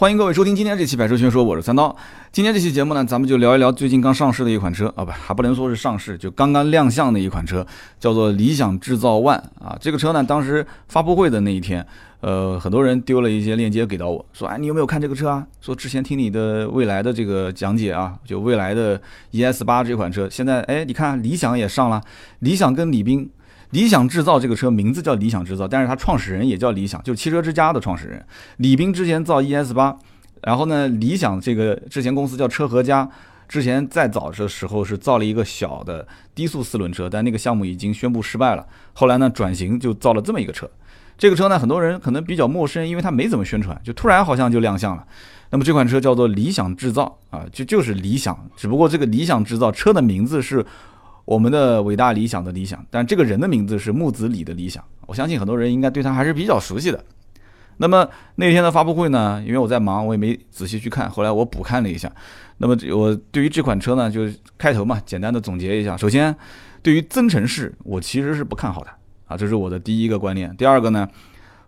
[0.00, 1.96] 欢迎各位收听今天这期百车全说，我是三刀。
[2.30, 7.66] 今天这期节目呢，咱们就聊一聊最近刚上市的一款车啊，不，还不能说是上市，就刚刚亮相的一款车，
[7.98, 9.76] 叫做理想制造 ONE 啊。
[9.80, 11.84] 这个车呢，当时发布会的那一天，
[12.20, 15.44] 呃，很多人丢了一些链接给到我，说，哎，你有没有看这个车啊？
[15.60, 19.02] 说之前听你的未来的这个讲解啊，就未来的
[19.32, 22.00] ES 八这款车，现在，哎，你看理想也上了，
[22.38, 23.28] 理想跟李斌。
[23.70, 28.24] 理想制造这个车名字叫理想制造，但是它创始人也叫理想，就是汽车之家的创始人
[28.56, 29.94] 李斌之前造 ES 八，
[30.42, 33.06] 然后呢，理想这个之前公司叫车和家，
[33.46, 38.66] 之前再早的时候是造了一个小的低速四轮车，但那个项目已经宣布失败了。
[38.94, 40.70] 后来呢，转型就造了这么一个车。
[41.18, 45.04] 这个车呢，很多人可能比较陌生，因为它没怎么宣传，就突然好像就亮相了。
[45.50, 50.64] 那么这款车叫做理想制造啊，就就是理想，只不过这个理想制造车的名字是。
[51.28, 57.04] 我们的伟大理想的理想，但这个人的名字是木子李的理想，我相信很多人应该对他还是比较熟悉的。
[57.76, 62.10] 那么那天的发布会呢，因为我在忙，我也没仔细去看，后来我补看了一下。
[62.56, 65.94] 那么我对于这款车呢，就开头嘛，简单的总结一下。
[65.98, 66.34] 首先，
[66.82, 68.88] 对于增程式，我其实是不看好的
[69.26, 70.56] 啊，这是我的第一个观念。
[70.56, 71.06] 第二个呢，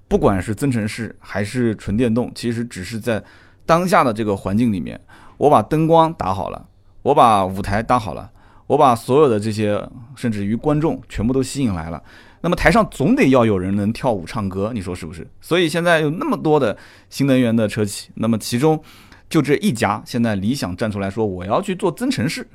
[0.08, 3.22] 不管是增程式还是纯电动，其实只是在
[3.66, 4.98] 当下的这个环境里面，
[5.36, 6.66] 我把灯光打好了，
[7.02, 8.30] 我把舞台搭好了。
[8.70, 12.00] 我把所有的这些，甚至于观众全部都吸引来了。
[12.42, 15.26] 那么台上总得要有人能跳舞唱歌，你说是不是？
[15.40, 16.76] 所以现在有那么多的
[17.08, 18.80] 新能源的车企，那么其中
[19.28, 22.46] 就这一家，现在理想站出来说我要去做增程式，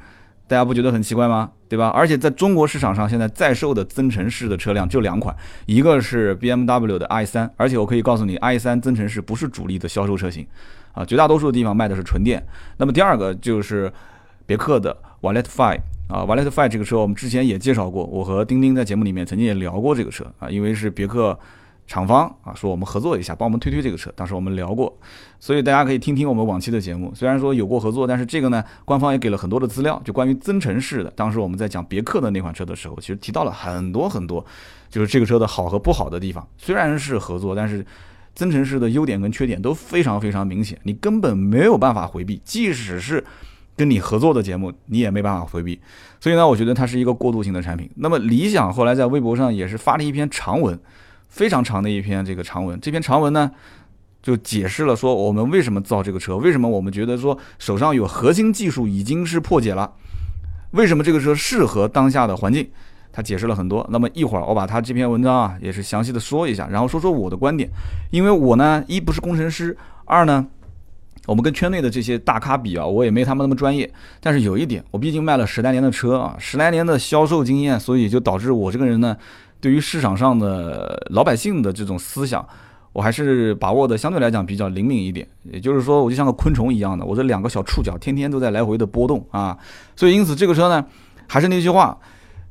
[0.47, 1.52] 大家不觉得很奇怪吗？
[1.67, 1.89] 对吧？
[1.89, 10.47] 而且在中国市场上，现在在售的增程式的车辆就两款，一个是 BMW 的 i3，而且我可以告诉你，i3 增程式不是主力的销售车型，
[10.93, 12.41] 啊，绝大多数的地方卖的是纯电。
[12.77, 13.91] 那么第二个就是
[14.45, 15.81] 别克的 Wallet Five。
[16.08, 21.38] 啊，Valet Five 这个车我们之前也介绍过，我和丁丁在节目里面曾经也聊过这个车啊，因为是别克
[21.88, 24.95] 厂方啊说我们合作一下，帮我们推推这个车，当时我们聊过，
[25.39, 27.11] 所以大家可以听听我们往期的节目。
[27.16, 31.09] 虽然说有过合作，但是这个呢，官方也给了很多的资料，就关于增程式的。
[31.16, 34.45] 当时我们在讲别克的那款车的时候，其实提到了很多很多，
[34.92, 36.48] 就是这个车的好和不好的地方。
[36.55, 37.83] 虽然是合作，但是
[38.36, 43.23] 增程式的优点跟缺点都非常非常明显，你根本没有办法回避，即使是。
[43.77, 45.77] 跟你合作的节目，你也没办法回避，
[46.19, 47.89] 所以呢，我觉得它是一个过渡性的产品。
[47.95, 50.80] 那么理想后来在微博上也是发了一篇长文，
[51.27, 52.80] 非常长的一篇这个长文。
[52.80, 53.52] 这篇长文呢，
[54.23, 59.92] 就解释了说我们为什么造这个车，为什么我们觉得说手上有核心技术已经是破解了，
[60.71, 62.65] 为什么这个车适合当下的环境，
[63.11, 63.86] 他解释了很多。
[63.92, 67.69] 那么一会儿我把他这篇文章啊也是详细的说一下，然后说说我的观点，
[68.09, 69.75] 因为我呢一不是工程师，
[70.05, 70.47] 二呢。
[71.25, 73.91] 我们跟圈内的这些大咖比啊，我也没他们那么专业。
[74.19, 79.17] 但是有一点，我毕竟卖了十来年的车啊，十来年的销售经验，所以就导致我这个人呢，
[79.59, 82.47] 对于市场上的老百姓的这种思想，
[82.93, 85.27] 我还是把握的相对来讲比较灵敏一点。
[85.43, 89.57] 也就是说，我就像个昆虫一样的，我这两个小触角天天都在来回的波动啊。
[89.95, 90.86] 所以因此这个车呢，
[91.27, 91.97] 还是那句话，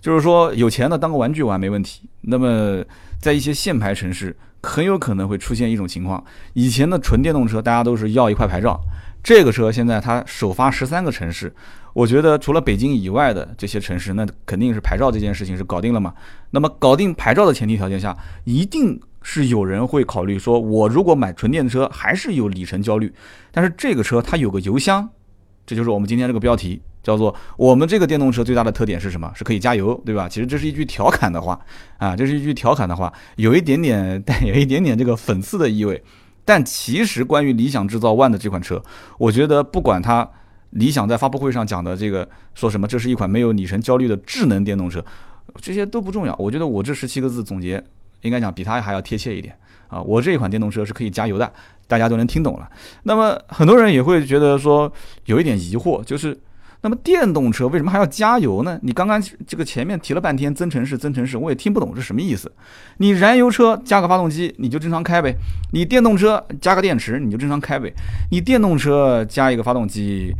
[0.01, 2.09] 就是说有钱的当个玩具玩没问题。
[2.23, 2.85] 那么
[3.21, 4.37] 在一些限牌城市。
[4.65, 8.81] 很有可能会出现一种情况，以前的纯电动车大家都是要一块牌照，
[9.23, 11.55] 这个车现在它首发十三个城市，
[11.93, 16.13] 我觉得除了北京以外的这些城市，那肯定是牌照这件事情是搞定了嘛。
[16.51, 23.13] 那么搞定牌照的前提条件下，一定是有人会考虑说，我如果买纯电车还是有里程焦虑，
[23.53, 25.09] 但是这个车它有个油箱，
[25.67, 26.83] 这就是我们今天这个标题。
[27.05, 29.31] 叫做我们这个电动车最大的特点是什么？
[29.37, 30.27] 是可以加油，对吧？
[30.29, 31.61] 其实这是一句调侃的话
[31.99, 36.03] 啊，这是一句调侃的话，有一点点 带有一点点这个讽刺的意味。
[36.47, 38.83] 但其实关于理想制造 ONE 的这款车，
[39.19, 40.29] 我觉得不管它
[40.71, 45.05] 理想在发布会上讲的这个说什么，这是一款没有里程焦虑的智能电动车，
[45.61, 46.35] 这些都不重要。
[46.39, 47.83] 我觉得我这十七个字总结，
[48.23, 49.55] 应该讲比它还要贴切一点
[49.89, 50.01] 啊。
[50.01, 51.53] 我这一款电动车是可以加油的，
[51.87, 52.71] 大家都能听懂了。
[53.05, 54.91] 那么很多人也会觉得说
[55.27, 56.39] 有一点疑惑，就是。
[56.85, 58.79] 那么电动车为什么还要加油呢？
[58.83, 62.53] 你刚刚这个前面提了半天增程式，增程式，我也听不懂是什么意思。
[62.99, 65.35] 你燃油车加个发动机你就正常开呗，
[65.73, 67.91] 你电动车加个电池你就正常开呗。
[68.31, 70.35] 你电动车加一个发动机，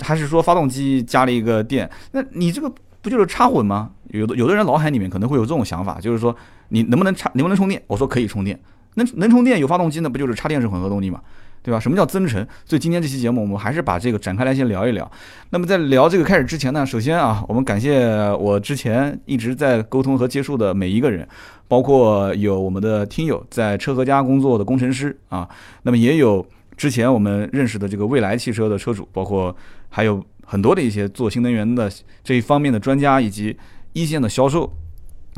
[0.00, 1.88] 还是说发动机加了一个电？
[2.12, 2.72] 那你这个
[3.02, 3.90] 不就是插混吗？
[4.08, 6.34] 有的有的人脑海里面可能会有这种想法，就是说
[6.70, 7.82] 你能不能插，能不能充电？
[7.88, 8.58] 我说可以充电，
[8.94, 11.20] 能能充电有发动机那不就是插电式混合动力吗？
[11.68, 11.78] 对吧？
[11.78, 12.42] 什么叫增程？
[12.64, 15.10] 所以今天这期节目，我们还是把这个展开来先聊一聊。
[15.50, 18.08] 那么在聊这个开始之前呢，首先啊，我们感谢
[18.40, 21.28] 我之前一直在沟通和接触的每一个人，
[21.68, 25.46] 包括有我们的听友在车和家工作的工程师啊，
[25.82, 26.42] 那么也有
[26.74, 29.54] 之前我们认识的这个蔚来汽车的车主，包括
[29.90, 31.92] 还有很多的一些做新能源的
[32.24, 33.54] 这一方面的专家以及
[33.92, 34.72] 一线的销售，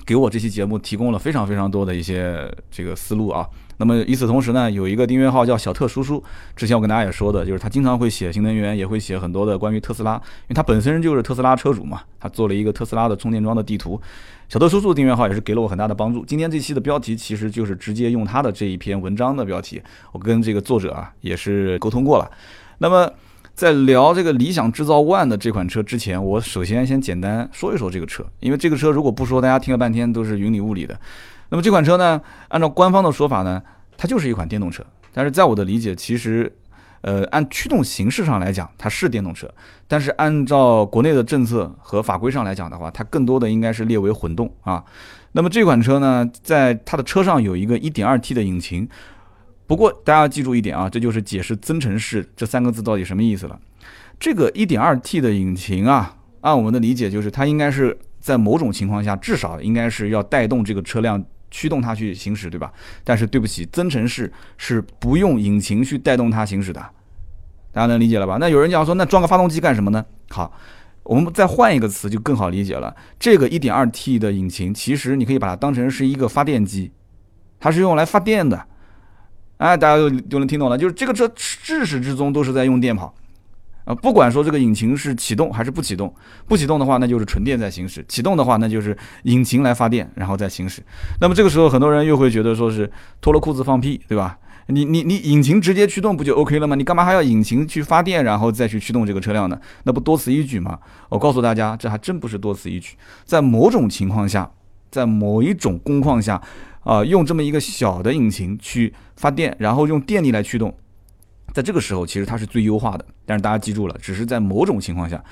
[0.07, 3.45] 给我这期节目提供了非常非常多的一些这个思路啊。
[3.81, 6.23] 那么与此同时呢，有一个订阅号叫小特叔叔，
[6.55, 13.99] 之前我跟大家也说的，就是他经常会写新能源，也会写很多的关于特斯拉，因为他本身就是特斯拉车主嘛，他做了一个特斯拉的充电桩的地图。
[14.51, 16.25] 小特叔叔订阅号也是给了我很大的帮助。
[16.27, 19.81] 今天这期的标题其实就是直接用他的这一篇文章的标题，
[20.13, 22.31] 我跟这个作者啊也是沟通过了。
[22.79, 23.11] 那么。
[23.53, 30.99] 在聊这个理想制造 ONE 的这款车之前，我首先先简单说一说这个车，因为这个车如果不说，大家听了半天都是云里雾里的。
[31.51, 33.63] 那么这款车呢，按照官方的说法呢，
[33.97, 34.85] 它就是一款电动车。
[35.13, 36.51] 但是在我的理解，其实，
[37.01, 39.53] 呃，按驱动形式上来讲，它是电动车。
[39.89, 44.85] 但是按照国内的政策和法规上来讲的话，它更多的应该是列为混动啊。
[45.33, 48.89] 那么这款车呢，在它的车上有一个 1.2T 的引擎。
[49.67, 53.59] 不过大家要记住一点啊，这就是解释增程式这三个字到底什么意思了。
[54.19, 62.73] 这个 1.2T 的引擎啊，按我们的理解就是它应该是在某种情况下至少应该是要带动这个车辆驱动它去行驶，对吧？
[63.03, 66.81] 但是对不起，增程式是不用引擎去带动它行驶的，
[67.73, 68.37] 大家能理解了吧？
[68.41, 70.05] 那有人讲说，那装个发动机干什么呢？
[70.29, 70.53] 好，
[71.03, 72.95] 我们再换一个词就更好理解了。
[73.19, 76.93] 这个 1.2T 的引擎其实你可以把它当成是一个发电机，
[77.59, 78.67] 它是用来发电的。
[79.59, 83.15] 哎，大家都都能听懂了，就是这个车至始至终都是在用电跑，
[83.85, 86.15] 啊，不管说这个引擎是启动还是不启动，
[86.47, 90.83] 不启动的话那就是纯电在行驶，启动的话那就是引擎来发电然后再行驶。
[91.21, 92.91] 那么这个时候很多人又会觉得说是
[93.21, 94.39] 脱了裤子放屁，对吧？
[94.67, 96.77] 你你你引擎直接驱动不就 OK 了吗？
[96.77, 99.59] 你干嘛还要引擎去发电然后再去驱动这个车辆呢？
[99.85, 100.79] 那不多此一举吗？
[101.09, 102.95] 我告诉大家，这还真不是多此一举，
[103.25, 104.51] 在某种情况下，
[104.91, 106.41] 在某一种工况下。
[106.83, 110.75] 啊，用这么一个小的引擎去发电，然后用电力来驱动，
[111.53, 113.05] 在这个时候其实它是最优化的。
[113.27, 115.23] 但是大家记住了，只是在某种情况下。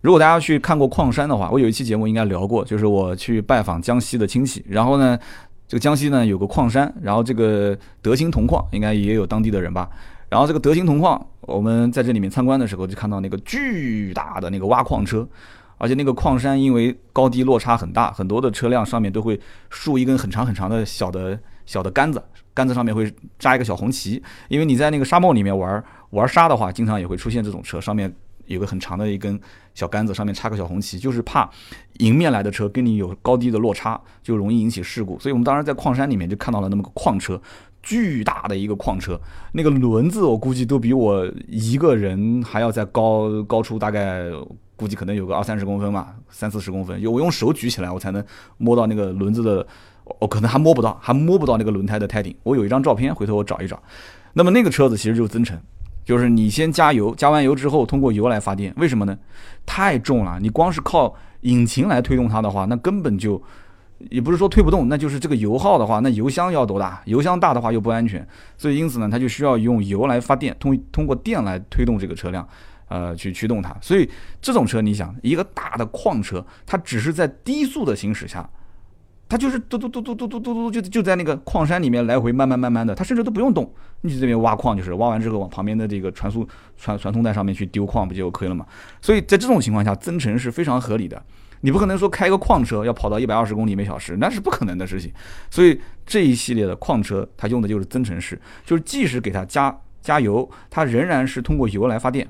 [0.00, 5.16] 如果大家去看过矿山的话，我有一期节目应该聊过，就是我去拜访江西的亲戚，然后呢，
[5.68, 9.88] 这个江西呢有个矿山，然后这个德兴铜矿应该也有当地的人吧。
[10.28, 15.28] 然后这个德兴铜矿，我们在这里面参观的时候就看到那个巨大的那个挖矿车。
[15.78, 22.22] 而且那个矿山因为高低落差很大，很多的车辆上面都会竖一根很长很长的小的小的杆子，
[22.54, 24.22] 杆子上面会扎一个小红旗。
[24.48, 28.12] 因为你在那个沙漠里面玩玩沙的话，经常也会出现这种车，上面
[28.46, 29.40] 有个很长的一根
[29.74, 31.48] 小杆子，上面插个小红旗，就是怕
[31.98, 35.18] 迎面来的车跟你有高低的落差，就容易引起事故。
[35.18, 37.40] 所以我们当时在矿山里面就看到了那么个矿车，
[37.82, 39.20] 巨大的一个矿车，
[39.52, 44.26] 那个轮子我估计都比我一个人还要再高高出大概。
[44.74, 48.24] 估计可能有个二三十公分吧，三四十公分，我用手举起来，我才能
[48.56, 49.64] 摸到那个轮子的，
[50.20, 52.34] 我可能还摸不到，还摸不到那个轮胎的胎顶。
[52.42, 53.82] 我有一张照片，回头我找一找。
[54.32, 55.58] 那么那个车子其实就是增程，
[56.04, 58.72] 就是你先加油，加完油之后通过油来发电。
[58.76, 59.16] 为什么呢？
[59.66, 63.42] 太重了，你光是靠引擎来推动它的话，那根本就
[64.10, 67.02] 也不是说推不动，那就是这个油耗的话，那油箱要多大？
[67.06, 68.26] 油箱大的话又不安全，
[68.56, 72.46] 所以因此呢，它就需要用油来发电，通通过电来推动这个车辆。
[72.88, 74.06] 呃，去驱动它，所以
[74.42, 78.46] 这种车，你想一个大的矿车，它只是在低速的行驶下，
[79.32, 86.46] 它就是嘟嘟嘟嘟嘟嘟嘟嘟，就就在那个矿山里面来回慢慢慢慢的，它甚至都不用动，你去这边挖矿就是挖完之后往旁边的这个传输
[86.76, 88.66] 传传送带上面去丢矿，不就 OK 了吗？
[89.00, 91.22] 所以在这种情况下，增程是非常合理的。
[91.62, 95.10] 你不可能说开个矿车要跑到一百二十公里每小时，那是不可能的事情。
[95.50, 102.28] 所以这一系列的矿车，它用的就是增程式，就是即使给它加加油，它仍然是通过油来发电。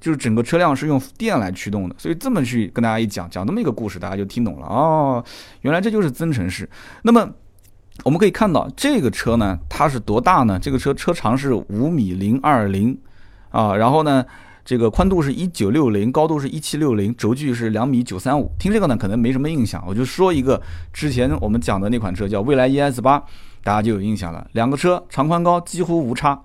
[0.00, 5.24] 就是整个车辆是用电来驱动的，所以这么去跟大家一讲，讲那么一个故事，大家就听懂了哦。
[5.62, 6.68] 原来这就是增程式。
[7.02, 7.28] 那么
[8.04, 10.56] 我们可以看到这个车呢，它是多大呢？
[10.56, 12.96] 这个车车长是五米零二零
[13.50, 14.24] 啊，然后呢，
[14.64, 18.52] 这个宽度是一九六零，高度是一七六零，轴距是两米九三五。
[18.56, 20.62] 听这个呢，可能没什么印象，我就说一个
[20.92, 23.18] 之前我们讲的那款车叫蔚来 ES 八，
[23.64, 24.46] 大家就有印象了。
[24.52, 26.40] 两个车长宽高几乎无差。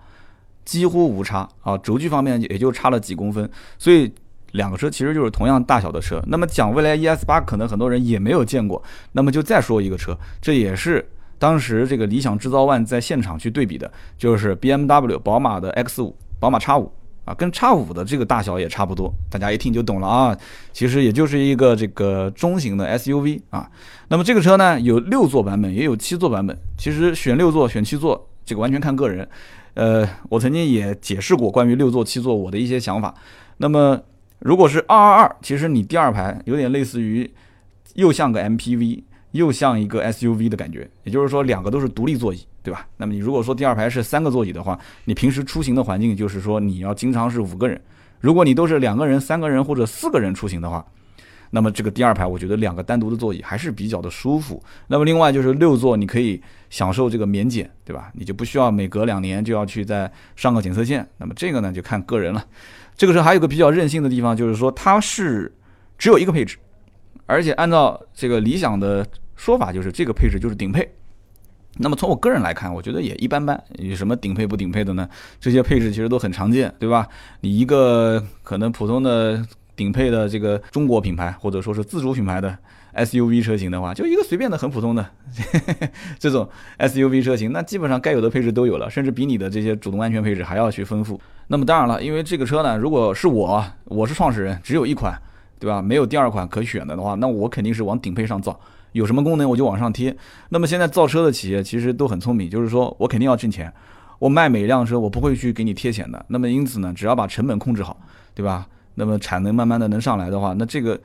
[0.65, 4.11] 几乎无差啊，轴距方面也就差了几公分，所以
[4.51, 6.23] 两个车其实就是同样大小的车。
[6.27, 8.81] 那么讲未来 ES 八，可能很多人也没有见过。
[9.11, 11.05] 那么就再说一个车，这也是
[11.37, 16.91] 当时这个理想制造 ONE 在现场去对比的，就是 BMW 宝马的 X 五，宝马 X 五
[17.25, 19.13] 啊，跟 X 五的这个大小也差不多。
[19.29, 20.37] 大家一听就懂了啊，
[20.71, 23.69] 其实也就是一个这个中型的 SUV 啊。
[24.07, 26.57] 那么这个车呢，有六座版本，也有七座版本。
[26.77, 29.27] 其实选六座选七座，这个完全看个人。
[29.75, 33.13] 呃，我曾经也解释过关于六座七座我的一些想法。
[33.57, 34.01] 那么，
[34.39, 37.29] 如果是二二二，其实你第二排有点类似于，
[37.95, 40.89] 又像个 MPV，又像一个 SUV 的感觉。
[41.03, 42.87] 也就是说，两个都是独立座椅，对吧？
[42.97, 47.79] 那么你如果说第二排是三个座椅的话，你平时出行的环境就是说你要经常是五个人。
[48.19, 50.85] 如果你都是两个人、三个人或者四个人出行的话，
[51.55, 54.59] 那么这个第二排，我觉得两个单独的座椅还是比较的舒服。
[54.87, 56.41] 那么另外就是六座，你可以
[56.71, 58.11] 享受这个免检，对吧？
[58.15, 61.07] 你就不需要每隔两年就要去再上个检测线。
[61.19, 62.43] 那么这个呢，就看个人了。
[62.97, 65.53] 这个车还有个比较任性的地方，就是说它是
[65.95, 66.57] 只有一个配置，
[67.27, 69.05] 而且按照这个理想的
[69.35, 70.91] 说法，就是这个配置就是顶配。
[71.77, 73.63] 那么从我个人来看，我觉得也一般般。
[73.77, 75.07] 有什么顶配不顶配的呢？
[75.39, 77.07] 这些配置其实都很常见，对吧？
[77.41, 79.45] 你一个可能普通的。
[79.75, 82.57] 顶配的这个中国品牌或者说是自主品牌的
[82.95, 85.05] SUV 车型的话，就一个随便的很普通的
[86.19, 91.19] 这种 SUV 车型，那基本上该有的配置都有了，甚至比你的这些主动安全配置还要去丰富。
[91.47, 95.19] 那么当然了，因为这个车呢，如果是我，我是创始人，只有一款，
[95.59, 95.81] 对吧？
[95.81, 98.57] 没有第二款可选的的话，那我肯定是往顶配上造，
[98.91, 100.15] 有什么功能我就往上贴。
[100.49, 103.73] 那么现在造车的企业其实都很聪明，就是说我肯定要挣钱，
[104.19, 106.23] 我卖每一辆车我不会去给你贴钱的。
[106.29, 107.99] 那么因此呢，只要把成本控制好，
[108.35, 108.67] 对吧？
[108.95, 110.99] 那么产能慢慢的能上来的话，那这个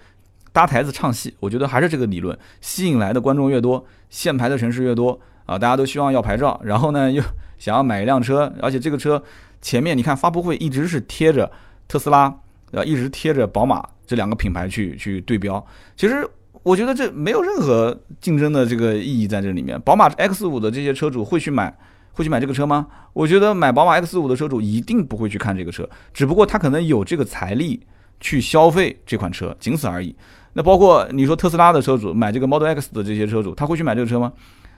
[0.52, 7.22] 搭台子唱戏，我觉得还是这个理论，吸引来的观众越多，限牌的城市越多啊，大家都希望要牌照，然后呢又
[7.58, 9.22] 想要买一辆车，而且这个车
[9.60, 11.50] 前面你看发布会一直是贴着
[11.86, 12.28] 特斯拉，
[12.70, 12.84] 对吧？
[12.84, 15.64] 一直贴着宝马这两个品牌去去对标，
[15.96, 16.28] 其实
[16.62, 19.80] 我觉得这没有任何竞争的这个意义在这里面。
[19.80, 21.76] 宝马 X 五的这些车主会去买。
[22.18, 22.84] 会去买这个车吗？
[23.12, 27.80] 我觉得买宝马 X 五的车主一定不会去看这个车，只不过他可能有这个财力
[28.18, 30.12] 去消费这款车，仅此而已。
[30.54, 34.32] 那包括你说特斯拉的车主买这个 Model X 的这些车主，他会去买这个车吗？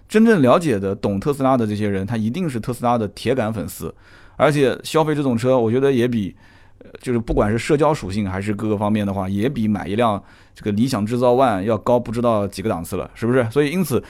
[0.07, 3.95] 真正了解的、懂特斯拉的这些人，他一定是特斯拉的铁杆粉丝，
[4.37, 6.37] 而且消费这种车，我觉得也比，
[7.01, 10.23] 就是不管是社交属性还是各个方面的话，也比买一辆
[10.55, 13.49] 这个理想制造 ONE 要高不知道几个档次了，是不是？
[13.51, 14.05] 所以因此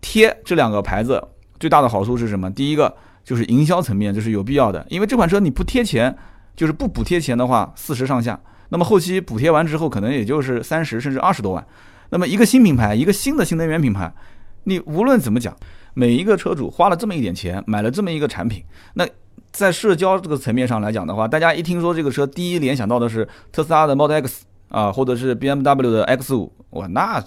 [0.00, 1.22] 贴这两个牌子。
[1.62, 2.50] 最大的好处是什么？
[2.50, 2.92] 第一个
[3.22, 6.12] 就是营销层面，这是有必要的，因为这款车你不贴钱，
[6.56, 8.36] 就是不补贴钱的话，四十上下，
[8.70, 11.64] 那么后期补贴完之后，可能也就是三十甚至二十多万。
[12.10, 14.12] 那么一个新品牌，一个新的新能源品牌，
[14.64, 15.56] 你无论怎么讲，
[15.94, 18.64] 每一个车主花了这么一点钱买了这么一个产品，
[18.94, 19.06] 那
[19.52, 27.22] 在社交这个层面上来讲的话，大家一听说这个车，第一联想到的是特斯拉的 Model X 啊，或者是 BMW 的 X 五，哇，那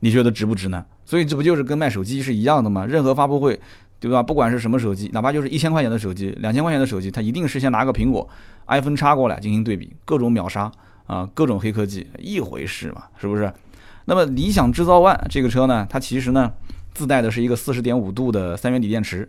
[0.00, 0.84] 你觉得值不值呢？
[1.06, 2.84] 所以这不就是跟卖手机是一样的吗？
[2.84, 3.58] 任何发布会，
[3.98, 4.22] 对吧？
[4.22, 8.28] 不管是什么手机，哪怕就是一千块钱的手机、两千块钱的手机，它一定是先拿个苹果
[8.66, 10.70] iPhone 插过来进行对比，各种秒杀
[11.06, 13.50] 啊，各种黑科技一回事嘛，是不是？
[14.06, 16.52] 那么理想制造 ONE 这个车呢，它其实呢
[16.92, 19.28] 自带的是一个四十点五度的三元锂电池，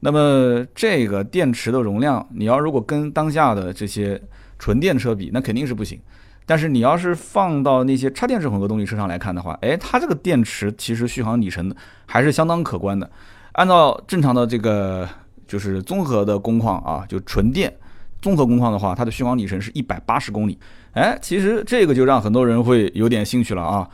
[0.00, 4.20] 那么这个电池的容量，你要如果跟当下的这些
[4.58, 6.00] 纯电车比，那肯定是不行。
[6.44, 11.74] 但是你要是放到那些插电式混合动力车上来看的话，哎，它这个电池其实续航里程
[12.06, 13.10] 还是相当可观的。
[13.52, 15.08] 按照正常的这个
[15.46, 17.72] 就是综合的工况啊，就纯电
[18.20, 20.58] 综合工况的话，它的续航里程是一百八十公里。
[20.92, 23.88] 哎，其实这个就让很多人会有点兴趣了啊。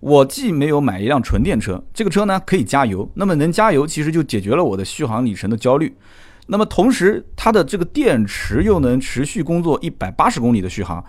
[0.00, 5.96] 我既没有买一辆纯电车，这个车呢可以加油，那么能加油其实就解决了我的续航里程的焦虑。
[6.48, 11.02] 那么同时它的这个电池又能持续工作一百八十公里的续航。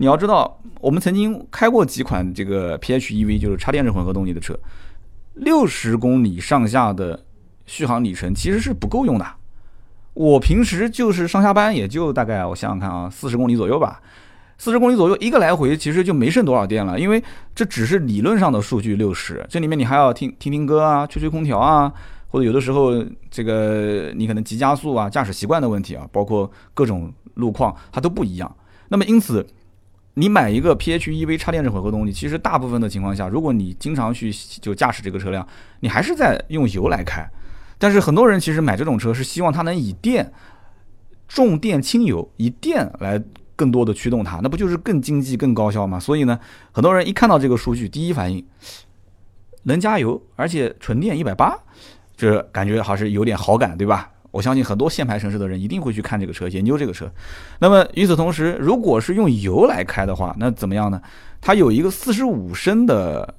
[0.00, 4.56] 你要知道，我们曾经开过几款这个 PHEV，就是插电式混合动力的车，
[5.34, 7.18] 六十公里上下的
[7.66, 9.26] 续航里程其实是不够用的。
[10.14, 14.00] 我平时就是上下班，也就大概我想想看啊，四十公里左右吧。
[14.56, 17.20] 四十公里左右一个来回，其实就没剩多少电了，因为
[17.52, 21.92] 这只是理论上的数据六十，这里面你还要听听听歌啊，吹吹空调啊，
[22.28, 28.56] 或者有的时候这个你可能急加速啊，驾驶习惯的问题啊，包括各种路况它都不一样。
[28.88, 29.44] 那么因此。
[30.18, 35.46] 你买一个 PHEV 插电式混合动力，其实大部分的情况下，如果你经常去就驾驶这个车辆，
[35.78, 37.24] 你还是在用油来开。
[37.78, 40.32] 但是很多人其实买这种车是希望它能以电
[41.28, 43.22] 重电轻油，以电来
[43.54, 46.00] 更多的驱动它，那不就是更经济更高效吗？
[46.00, 46.36] 所以呢，
[46.72, 48.44] 很多人一看到这个数据，第一反应
[49.62, 51.56] 能加油，而且纯电一百八，
[52.16, 54.10] 这感觉还是有点好感，对吧？
[54.30, 57.10] 我相信很多限牌城市的人一定会去看这个车，研究这个车。
[57.60, 61.00] 那么与此同时，如果是用油来开的话，那怎么样呢？
[61.40, 63.34] 它有一个四十五升的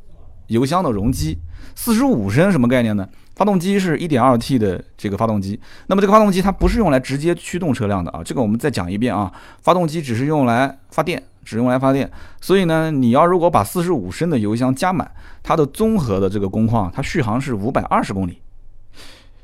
[0.47, 1.37] 油箱的容积。
[1.75, 3.07] 四十五升什么概念呢？
[3.35, 5.57] 发动机是一点二 T 的这个发动机。
[5.87, 8.21] 那么这个发动机它不是用来直接驱动车辆的啊。
[8.23, 9.31] 这个我们再讲一遍啊。
[9.61, 12.09] 发动机只是用来发电，只用来发电。
[12.41, 15.09] 所以呢，你要如果把四十五升的油箱加满，
[15.41, 18.41] 它的综合的这个工况，它续航是五百二十公里。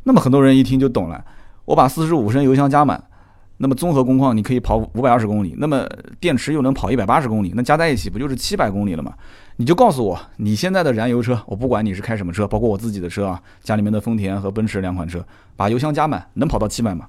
[0.03, 1.23] 那么很多人一听就懂了。
[1.65, 3.03] 我把四十五升油箱加满，
[3.57, 5.88] 那么综合工况你可以跑五百二十公里，那么
[6.19, 9.13] 电池又能跑一百八十公里，那加在一起不就是七百公里了吗？
[9.57, 17.07] 你就告诉我，你现在的燃油车，我不管你是开什么车，包括我自己的车啊，家里面的丰田和奔驰两款车，把油箱加满能跑到七百吗？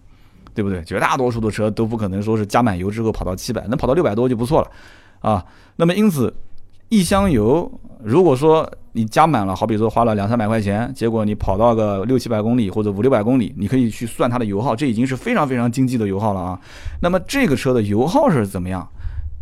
[0.54, 0.82] 对不对？
[0.84, 4.70] 绝大多数的车都不可能说是加满油之后跑到七百，能跑到六百多就不错了
[5.20, 5.44] 啊。
[5.76, 6.32] 那么因此，
[6.88, 7.70] 一箱油，
[8.02, 16.60] 如果说你加满了，好比说花了两三百块钱，结果你跑到个六七百公里或者五六百公里，你可以去算它的油耗，这已经是非常非常经济的油耗了啊。
[17.02, 18.88] 那么这个车的油耗是怎么样，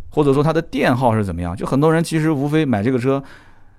[0.09, 1.55] 或者说它的电耗是怎么样？
[1.55, 3.23] 就很多人其实无非买这个车，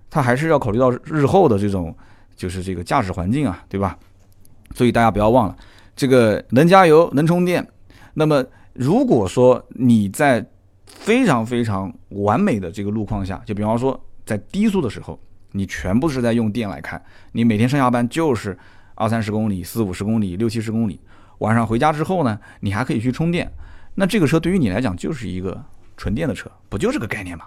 [0.08, 1.94] 他还是要考虑到日后的这种
[2.36, 3.98] 就是这个驾驶环境啊，对吧？
[4.74, 5.56] 所以大家不要忘了，
[5.94, 7.66] 这个能加油能充电。
[8.14, 10.44] 那么如果说你在
[10.86, 15.18] 非常非常完美的这个路况下，就比方说在低速的时候。
[15.52, 17.00] 你全部是在用电来开，
[17.32, 18.58] 你每天上下班就是
[18.94, 21.00] 二三十公里、四五十公里、六七十公里，
[21.38, 23.50] 晚上回家之后呢，你还可以去充电。
[23.94, 25.64] 那这个车对于你来讲就是一个
[25.96, 27.46] 纯电的车，不就这个概念吗？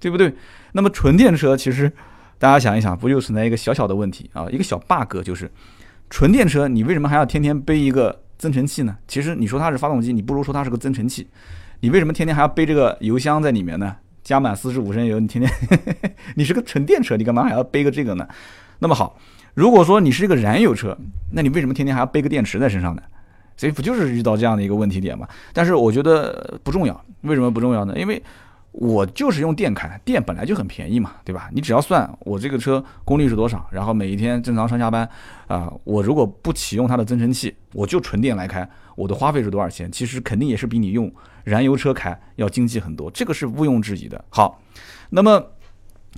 [0.00, 0.32] 对不对？
[0.72, 1.92] 那么纯电车其实
[2.38, 4.48] 大家想一想，不就存在一个小小的问题啊？
[4.48, 5.50] 一个小 bug 就是
[6.08, 8.96] 纯电车你为什么还要天天背一个增程器呢？
[9.06, 11.28] 其实你说它是发动机，你不如说它是个增程器。
[11.80, 13.96] 你为什么天天还要背这个油箱在里面呢？
[14.22, 15.52] 加满四十五升油，你天天，
[16.34, 18.26] 你是个纯电车，你干嘛还要背个这个呢？
[18.80, 19.16] 那么好，
[19.54, 20.98] 如果说你是一个燃油车，
[21.30, 23.02] 那你为什么天天还要背个电池在身上呢？
[23.56, 25.28] 所以不就是遇到这样的一个问题点吗？
[25.52, 27.94] 但是我觉得不重要，为什么不重要呢？
[27.96, 28.20] 因为
[28.72, 31.48] 我就是用电开，电本来就很便宜嘛，对吧？
[31.52, 35.08] 你只要算我这个车功率是多少，然后每一天正常上下班
[35.46, 39.90] 啊，我如果不启用它的增程器，我就纯电来开，我的花费是多少钱？
[39.92, 41.08] 其实肯定也是比你用。
[41.46, 44.22] 燃油车开要经济很多，这个是毋庸置疑的。
[44.30, 44.60] 好，
[45.10, 45.40] 那么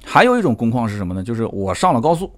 [0.03, 1.23] 还有一种工况是什么呢？
[1.23, 2.33] 就是我上了高速，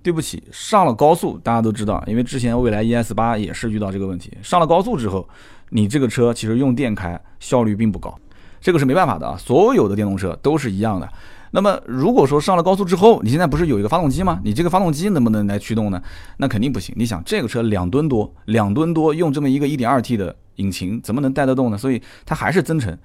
[0.00, 4.32] 对不起，上了高速，大家都知道，因为之前蔚来 ES 八也是遇到这个问题。
[4.42, 5.28] 上了高速之后，
[5.70, 8.16] 你这个车其实用电开效率并不高，
[8.60, 9.36] 这个是没办法的啊。
[9.36, 11.12] 所有的电动车都是一样的。
[11.50, 14.40] 那么如果说上了高速之后，你现在不是有一个发动机吗？
[14.44, 16.00] 你这个发动机能不能来驱动呢？
[16.36, 16.94] 那肯定不行。
[16.96, 20.36] 你想这个车两吨多，两吨多用这么一个 1.2T 的。
[20.60, 21.78] 引擎怎么能带得动呢？
[21.78, 22.96] 所以它还是增程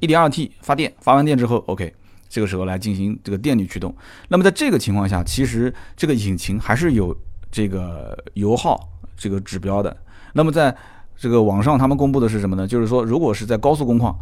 [0.00, 1.94] ，1.2T 发电，发完电之后，OK，
[2.28, 3.94] 这个时候来进行这个电力驱动。
[4.28, 7.16] 那么在这个情况下，其实这个引擎还是有
[7.50, 8.78] 这个油耗
[9.16, 9.96] 这个指标的。
[10.32, 10.76] 那么在
[11.16, 12.66] 这个网上他们公布的是什么呢？
[12.66, 14.18] 就是说，如果是在高速工况，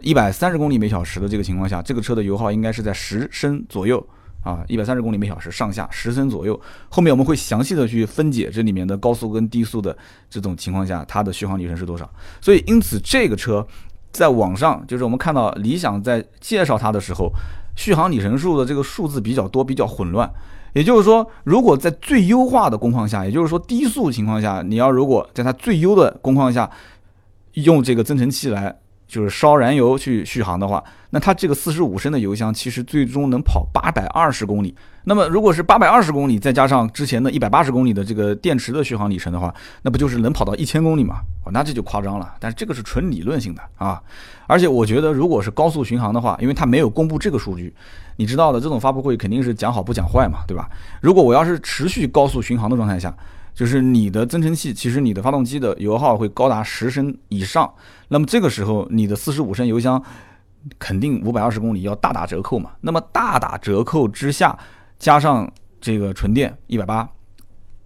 [0.00, 4.06] 一百三十公里每小时的这个情况下，这个车的油耗应该是在十升左右。
[4.42, 6.58] 啊，一百三十公里每小时上下十升左右。
[6.88, 9.96] 后面我们会详细的去分解这里面的高速跟低速的
[10.30, 12.10] 这种情况下，它的续航里程是多少。
[12.40, 13.66] 所以，因此这个车
[14.10, 17.30] 在网上，就是我们看到理想在介绍它的时候，
[17.76, 20.30] 续航里程数的这个数字比较多，比较混乱。
[20.72, 26.70] 也就是说，如果在最优化的工况下，也就是说低速情况下，你要如果在它最优的工况下
[27.54, 28.80] 用这个增程器来。
[29.10, 34.74] 就是烧燃油去续航的话，那它这个四十五升的油箱其实最终能跑八百二十公里。
[35.04, 41.16] 那么如果是八百二十公里，再加上之前的一百八十公里的这个电池的续航里程的话，那不就是能跑到一千公里吗？
[41.52, 42.34] 那这就夸张了。
[42.38, 44.00] 但是这个是纯理论性的啊。
[44.46, 47.74] 而且我觉得，如果是高速巡航的话，因为它没有公布这个数据，
[48.16, 50.68] 你知道的，这种发布会肯定是讲好不讲坏嘛，对吧？
[51.00, 53.12] 如果我要是持续高速巡航的状态下，
[53.60, 57.70] 就是你的增程器，其实你的发动机的油耗会高达十升以上。
[58.08, 60.02] 那么这个时候，你的四十五升油箱
[60.78, 62.70] 肯定五百二十公里要大打折扣嘛？
[62.80, 64.58] 那么大打折扣之下，
[64.98, 65.46] 加上
[65.78, 67.06] 这个纯电一百八，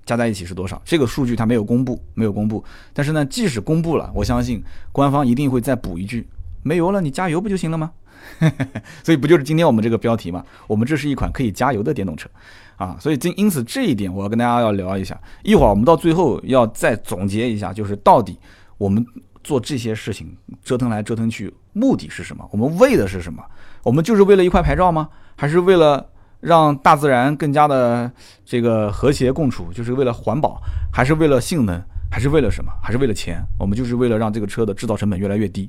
[0.06, 0.80] 加在一起是多少？
[0.84, 2.62] 这个数据它没有公布，没有公布。
[2.92, 6.28] 但是呢，即使公布了，我相信官方一定会再补一句：
[6.62, 7.90] 没油了，你加油不就行了吗？
[9.02, 10.44] 所以不就是今天我们这个标题嘛？
[10.68, 12.30] 我们这是一款可以加油的电动车。
[12.76, 15.18] 啊，所以因因此这一点，我要跟大家要聊一下。
[15.42, 18.38] 一会儿我们到最后要再总结一下，就是到底
[18.78, 19.04] 我们
[19.42, 22.48] 做这些事情折腾来折腾去，目的是什么？
[22.50, 23.42] 我们为的是什么？
[23.82, 25.08] 我们就是为了一块牌照吗？
[25.36, 26.04] 还是为了
[26.40, 28.10] 让大自然更加的
[28.44, 29.72] 这个和谐共处？
[29.72, 30.60] 就是为了环保？
[30.92, 31.80] 还是为了性能？
[32.10, 32.72] 还是为了什么？
[32.82, 33.40] 还是为了钱？
[33.58, 35.68] 我们就是为了让这个车的制造成本越来越低，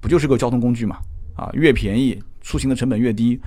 [0.00, 0.98] 不就是个交通工具嘛？
[1.36, 3.40] 啊，越便宜，出行的成本越低。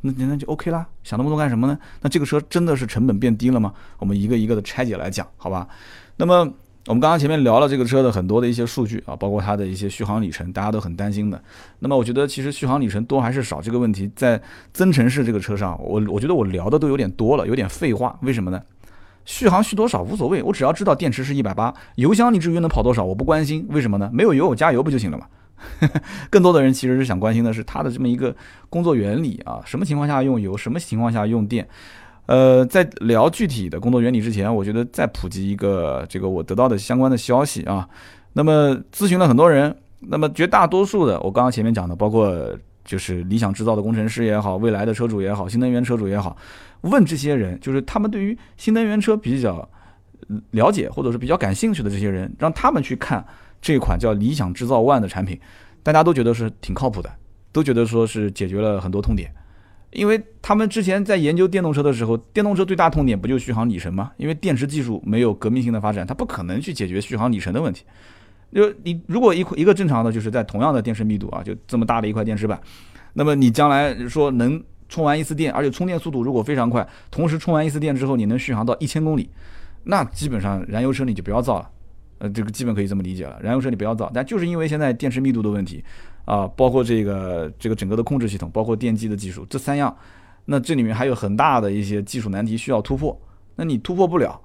[0.00, 1.78] 那那就 OK 啦，想那么多干什么呢？
[2.02, 3.72] 那这个车真的是成本变低了吗？
[3.98, 5.66] 我们一个一个的拆解来讲，好吧？
[6.16, 6.38] 那么
[6.86, 11.42] 我们刚刚前面聊了这个车的很多的一些数据啊，包括它的一些续航里程，大家都很担心的。
[11.80, 14.40] 那么我觉得其实续航里程多还是少这个问题，在
[14.72, 18.16] 增程式这个车上，我我觉得我聊的都有点多了，有点废话。
[18.22, 18.62] 为什么呢？
[19.24, 23.66] 续航续多少无所谓，我只要知道电池是一百八，油箱你至于能跑多少，我不关心。
[23.68, 24.08] 为什么呢？
[24.12, 25.26] 没有油我加油不就行了吗？
[26.30, 28.34] 更多的人其实是想关心的是它的这么一个
[28.68, 31.68] 工作原理啊，什么情况下用油，什么情况下用电？
[32.26, 37.88] 呃，在聊具体的工作原理之前，我觉得再普及一个这个我得到的相关的消息啊。
[38.34, 46.36] 那么咨询了很多人，那么绝大多数的，我刚刚前面讲的，包括就是理想制造的工程师也好，未来的车主也好，新能源车主也好，
[46.82, 49.66] 问这些人，就是他们对于新能源车比较
[50.50, 53.24] 了解或者是比较感兴趣的这些人，让他们去看。
[53.60, 55.38] 这款叫理想制造 ONE 的产品，
[55.82, 57.10] 大家都觉得是挺靠谱的，
[57.52, 59.32] 都觉得说是解决了很多痛点。
[59.90, 64.12] 因为他们之前在研究电动车的时候，电动车最大痛点不就续航里程吗？
[64.18, 67.84] 因为电池技术没有革命性的发展，它不可能去解决续航里程的问题。
[68.52, 72.60] 就你如果一一个正常的，就是在同样的电池密度啊，就这么大的一块电池板，
[73.14, 79.30] 那么你将来说能充完一次电，而且充电速度如果非常快，同时充完一次电之后你能续航到一千公里，
[79.84, 81.70] 那基本上燃油车你就不要造了。
[82.18, 85.84] 呃，这个基本可以这么理解了，燃油车你不要造，但就是因为现在电池密度的问题
[86.24, 89.96] 啊，包括这个这个整个的控制系统，包括电机的技术，这三样，
[90.44, 93.18] 那这里面还有很大的一些技术难题需要突破，
[93.56, 94.40] 那你突破不了。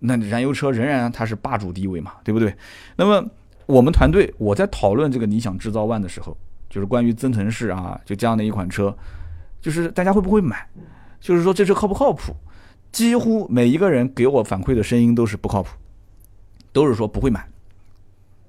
[0.00, 2.54] 那燃油车仍然它是霸主地位嘛，对不对？
[2.96, 3.24] 那么
[3.64, 6.36] 我们团队我在讨论这个理想制造 ONE 的时候，
[6.68, 8.94] 就是关于增程式啊，就这样的一款车，
[9.62, 10.66] 就是大家会不会买？
[11.20, 12.34] 就是说这车靠不靠谱？
[12.92, 15.70] 几乎每一个人给我反馈的声音都是不靠谱，
[16.74, 17.48] 都是说不会买。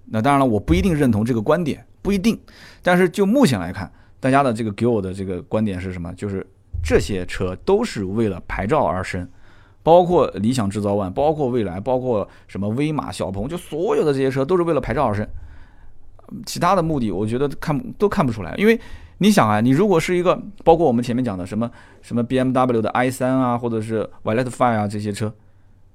[0.07, 2.37] 那当然了，我不一定认同这个观点，不一定。
[2.83, 6.13] 但是就目前来看，大家的这个给我的这个观点是什么？
[6.15, 6.45] 就是
[6.83, 9.25] 这些车都是为了牌照而生。
[9.81, 15.27] 包括理想制造 ONE，包括蔚来，包括什么威马、小鹏，就所有的这些车都是为了牌照而生，
[16.43, 18.55] 其他的目的我觉得看都看不出来。
[18.57, 18.81] 因为
[19.19, 21.69] 你想啊，你如果是一个，包括我们前面讲的什么
[22.01, 25.31] 什么 BMW 的 i3 啊，或者是 Violet Five 啊这些车，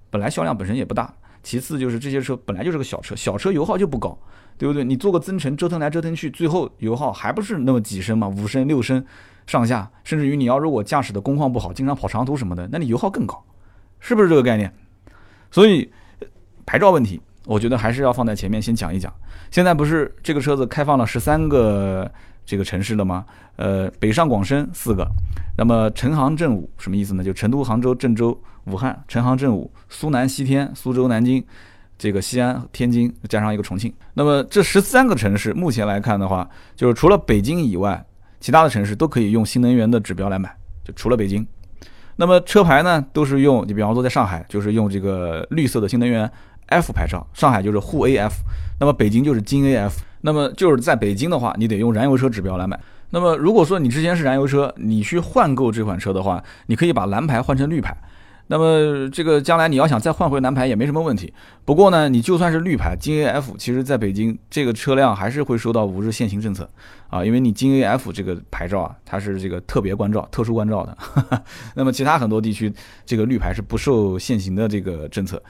[0.08, 4.18] 本来销量本身也不大，其次就是这些车本来就是个小车，小车油耗就不高，
[4.58, 4.84] 对不对？
[4.84, 9.04] 你做个增程折腾来折腾去，最后油耗还不是那么几升嘛，五升六升
[9.46, 13.42] 上下，甚至于你要如果驾驶的工况不好，经常跑长途什么的，那你油耗更高。
[13.98, 14.72] 是不是这个概念？
[15.50, 15.90] 所以
[16.64, 19.12] 牌照问题，我觉得还是要放在前面先讲一讲。
[19.50, 22.10] 现在不是这个车子开放了十三个
[22.44, 23.24] 这个城市了吗？
[23.56, 25.06] 呃，北上广深四个，
[25.56, 27.22] 那么成杭正武什么意思呢？
[27.22, 31.44] 就成都、杭州、郑州、武汉，成杭正武，苏南西天、苏州、南京，
[31.98, 33.92] 这个西安、天津加上一个重庆。
[34.14, 38.02] 那么这十三个城市目前来看的话，就是除了北京以外，
[38.40, 41.46] 其他的城市都可以用新能源的指标来买，就除了北京。
[42.16, 46.30] 那么车牌呢，都是用你比方说在上海，就是用这个绿色的新能源
[46.70, 48.32] F 牌照，上海就是沪 AF，
[48.80, 49.92] 那么北京就是京 AF。
[50.22, 52.78] 那么就是在北京的话，你得用燃油车指标来买。
[53.10, 57.96] 那么如果说你之前是燃油车，你去换购这款车的话，你可以把蓝牌换成绿牌。
[58.48, 61.32] 那么这个将来你要想再换回蓝牌也没什么问题。
[61.64, 66.68] 不过呢，你就算是绿牌京 A F，其实在北京这个车辆还是会受到五日限行政策
[67.08, 70.98] 啊，因为你京 A F 这个牌照啊，它是这个特别关照、特殊关照的。
[71.76, 72.72] 那么其他很多地区
[73.06, 75.40] 这个绿牌是不受限行的这个政策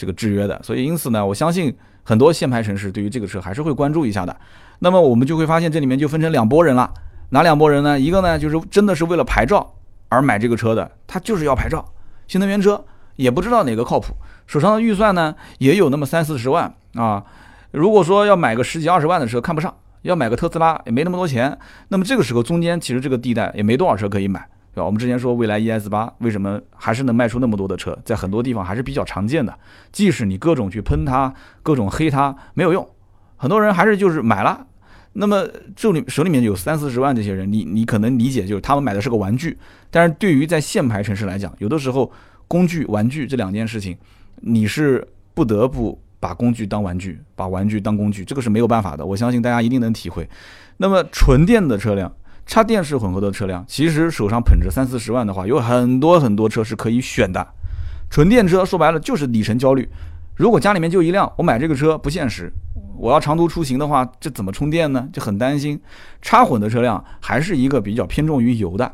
[0.00, 0.58] 这个制约的。
[0.62, 4.34] 所以因此呢，我相信很多限牌城市对于这个车还是会关注一下的。
[4.78, 6.90] 那么我们就会发现这里面就分成两拨人了，
[7.28, 8.00] 哪两拨人呢？
[8.00, 9.74] 一个呢就是真的是为了牌照
[10.08, 11.84] 而买这个车的，他就是要牌照。
[12.26, 12.82] 新能源车
[13.16, 14.14] 也不知道哪个靠谱，
[14.46, 17.22] 手上的预算呢也有那么三四十万啊。
[17.72, 21.56] 如果说要买个十几二十万的车看不上，要买个特斯拉也没那么多钱。
[21.88, 24.84] 那么这个时候中间其实这个地带也没多少车可以买，对吧？
[24.84, 29.56] 我们之前说蔚来 ES 八为什么还是能卖出那么多的车，在很多地方还是比较常见的。
[29.90, 32.88] 即使你各种去喷它，各种黑它没有用，
[33.36, 34.66] 很多人还是就是买了。
[35.14, 39.58] 那么这里手里面有三四十万这些人，你你可能理解就是他们买的是个玩具。
[39.90, 42.10] 但是对于在限牌城市来讲，有的时候
[42.46, 43.98] 工具、玩具这两件事情，
[44.36, 45.04] 你是
[45.34, 49.04] 不得不把工具当玩具，把玩具当工具，这个是没有办法的。
[49.04, 50.28] 我相信大家一定能体会。
[50.76, 52.12] 那么纯电的车辆、
[52.46, 57.46] 插电式混合的车辆，其实手上捧着三四十万的话，有很多很多车是可以选的。
[58.10, 59.88] 纯电车说白了就是里程焦虑。
[60.36, 62.52] 如果家里面就一辆，我买这个车不现实。
[62.96, 65.08] 我要长途出行的话，这怎么充电呢？
[65.12, 65.80] 就很担心。
[66.20, 68.92] 插混的车辆还是一个比较偏重于油的。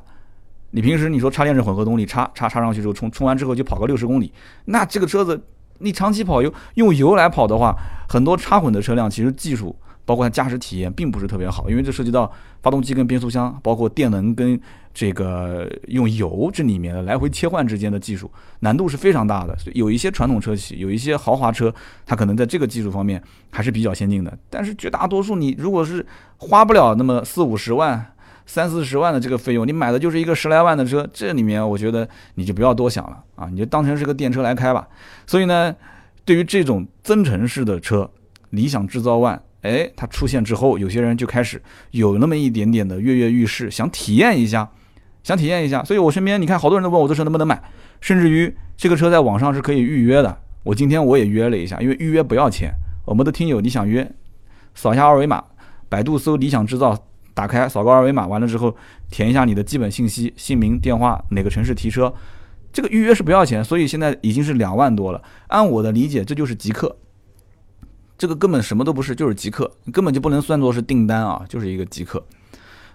[0.72, 4.32] 你平时你说插电式混合动力插插插上去之后充充完之后就跑个六十公里，
[4.66, 5.40] 那这个车子
[5.78, 7.74] 你长期跑油用油来跑的话，
[8.09, 9.74] 很多插混的车辆其实技术
[10.06, 14.58] 包括它驾驶体验并不是特别好，因为这涉及到发动机跟变速箱，包括电能跟
[14.94, 19.54] 这个用油这里面的来回切换之间的技术难度是非常大的。
[19.58, 21.70] 所以有一些传统车企，有一些豪华车，
[22.06, 26.06] 它可能在这个技术方面还是比较先进的，但是绝大多数你如果是
[26.38, 28.12] 花不了那么四五十万。
[28.48, 34.86] 三四十万的这个费用，你买的就是一个十来万的车，这里面我觉得你就不要多想了啊，你就当成是个电车来开吧。
[35.26, 35.74] 所以呢，
[36.24, 38.08] 对于这种增程式的车，
[38.50, 44.70] 理想制造 ONE，哎，它出现之后，有些人就开始有那么一点点的跃跃欲试，想体验一下，
[45.22, 45.82] 想体验一下。
[45.84, 47.62] 所以我身边你看，好多人都问我这车能不能买，
[48.00, 50.38] 甚至于这个车在网上是可以预约的。
[50.62, 52.72] 我今天我也约了一下，因为预约不要钱。
[53.04, 54.10] 我们的听友你想约，
[54.74, 55.44] 扫一下二维码，
[55.88, 56.96] 百度搜理想制造。
[57.34, 58.74] 打开扫个二维码，完了之后
[59.10, 62.10] 填一下你的基本信息，姓名、电话，哪个城市提车，
[62.72, 65.22] 这个预约是不要钱，所以现在已经是两万多了。
[65.48, 66.96] 按我的理解，这就是极客，
[68.18, 72.24] 这个根本什么都不是，就是即刻，根本就不能算作是订单啊，就是一个即刻。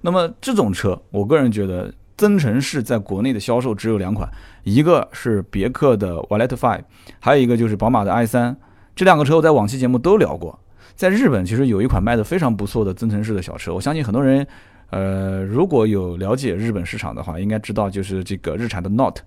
[0.02, 4.28] 那么这种车，我个人觉得增程式在国内的销售只有两款，
[4.64, 6.82] 一个是别克的 Valet Five，
[7.20, 8.58] 还有一个就是宝马的 i 三。
[8.96, 10.60] 这两个车我在往期节目都聊过。
[10.96, 14.46] 在日本其实有一款卖的非常不错的增程式的小车，我相信很多人，
[14.90, 19.22] 呃，如果有了解日本市场的话，应该知道就是这个日产的 Note，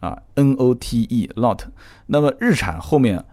[0.00, 1.64] 啊，N O T E Note。
[2.06, 3.24] 那么日产后面。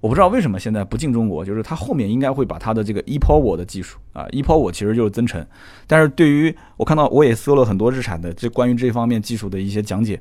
[0.00, 5.44] 我不知道为什么现在不进中国，就是它后面应该会把它的这个 ePower 的技术啊，ePower 其实就是增程，
[5.86, 10.20] 但是对于我看到我也搜了很多日产的这关于这方面技术的一些讲解，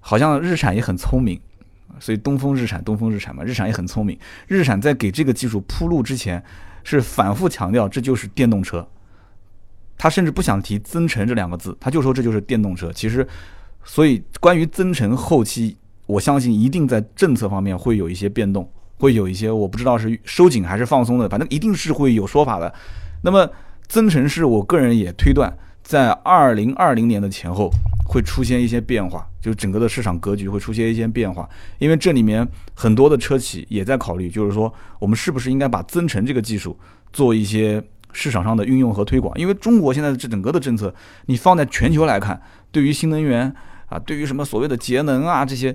[0.00, 1.38] 好像日产也很聪明，
[2.00, 6.42] 所以东风日产，东风日产嘛，日产也很聪明，日产在给这个技术铺路之前
[6.82, 8.88] 是反复强调这就是电动车，
[9.98, 12.90] 他甚至不想提增程这两个字，他就说这就是电动车。
[12.90, 13.24] 其实，
[13.84, 18.68] 所以关于增程后期，我相信一定在政策方面会有一些变动。
[19.00, 22.72] 会有一些我不知道是收紧还是放松的，反正一定是会有说法的。
[23.22, 23.50] 那么
[23.88, 25.50] 增程式，我个人也推断，
[25.82, 27.70] 在二零二零年的前后
[28.06, 31.48] 会出现一些变化，就是整个的市场格局会出现一些变化。
[31.78, 36.78] 因为这里面很多的车企也在考虑，就是说我们是不是应该把增程这个技术
[37.10, 37.82] 做一些
[38.12, 39.34] 市场上的运用和推广。
[39.38, 42.38] 因为中国现在这整个的政策，你放在全球来看，
[42.70, 43.50] 对于新能源
[43.88, 45.74] 啊，对于什么所谓的节能啊这些。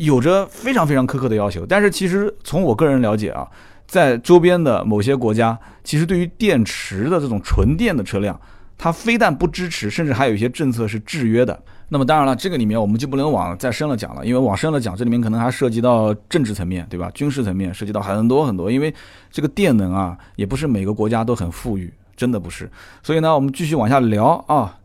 [0.00, 3.46] 有着非常非常苛刻的要求，但是其实从我个人了解啊，
[3.86, 8.40] 在周边的某些国家，其实对于电池的这种纯电的车辆，
[8.78, 11.62] 它非但不支持，甚至还有一些政策是制约的。
[11.90, 17.10] 那么当然了，这个里面我们就不能往再深了讲了，因为往深了讲，这里面可能还涉及到政治层面，对吧？
[17.12, 18.94] 军事层面涉及到很多很多，因为
[19.30, 22.70] 这个电能啊，也不是每个国家都很富裕，真的不是。
[23.02, 24.78] 所以呢，我们继续往下聊啊。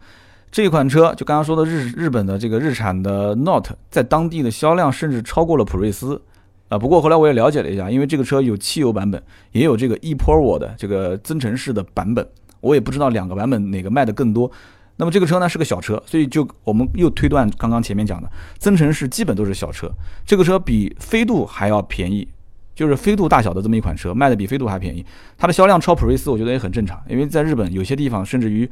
[0.56, 6.22] 这款车就刚刚说的日日本的这个日产的 Note，在当地的销量甚至超过了普锐斯，
[6.70, 12.26] 啊，不过后来我也了解了一下，因为这个车有汽油版本，也有这个 ePower 的这个增程式的版本，
[12.62, 14.50] 我也不知道两个版本哪个卖的更多。
[14.96, 19.92] 那么这个车呢是个小车，所以就我们又推断刚刚前面讲的增程式基本都是小车，
[20.26, 22.26] 这个车比飞度还要便宜，
[22.74, 25.06] 就是飞度大小的这么一款车，卖的比飞度还便宜，
[25.38, 28.70] 它的销量超普锐斯，我觉得也很正常，因为在日本有些地方甚至于。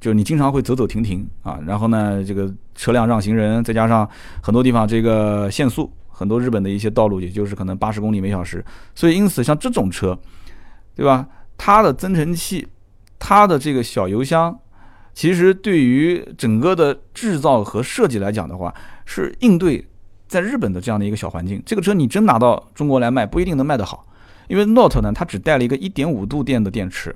[0.00, 4.08] 就你经常会走走停停啊，然后呢，这个车辆让行人，再加上
[4.40, 10.18] 很多地方这个限速，很多日本的一些道路也就是可能八十公里每小时，所以因此像这种车，
[10.94, 11.26] 对吧？
[11.58, 12.66] 它的增程器，
[13.18, 14.58] 它的这个小油箱，
[15.12, 19.86] 其实对于整个的制造和设计来讲的话，是应对
[20.26, 21.62] 在日本的这样的一个小环境。
[21.66, 24.06] 这个车你真拿到中国来卖，不一定能卖得好，
[24.48, 27.14] 因为 Note 呢，它只带了一个一点五度电的电池。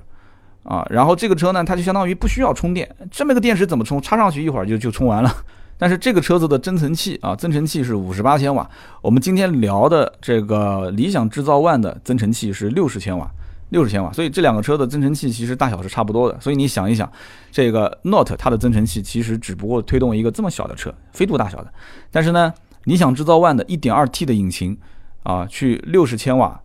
[0.65, 4.01] 啊，然后这个车呢，它就相当于不需要充电，这么个电池怎么充？
[4.01, 5.31] 插上去一会儿就就充完了。
[5.77, 8.67] 但是这个车子的增程器啊，增程器是五十八千瓦。
[9.01, 13.29] 我们今天聊的这个理想制造 ONE 的增程器是六十千瓦，
[13.69, 14.11] 六十千瓦。
[14.11, 16.39] 所以这两个车的增程器其实大小是差不多的。
[16.39, 17.07] 所以你想一想，
[17.51, 21.71] 这个 Note 它的增程器其实只不过推动一个这么小的车，飞度大小的。
[22.09, 22.53] 但是呢，
[22.85, 24.75] 理想制造 ONE 的一点二 T 的引擎
[25.21, 26.59] 啊，去六十千瓦。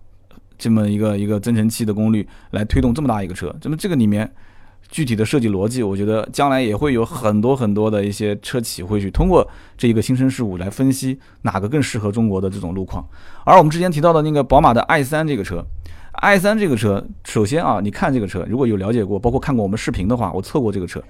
[0.60, 4.30] 这么一个一个增程器的功率来推动这么大一个车，那么这个里面
[4.90, 13.02] 具体的设计逻辑，我觉得将来也会有很多很多的一些车企会去通过这一个新生事物来分析哪个更适合中国的这种路况。
[13.44, 15.64] 而我们之前提到的那个宝马的 i 三这个车
[16.20, 21.02] ，i 三这个车，首先啊，你看这个车，如果有了解过，包括看过我们视频的话，我测过这个车，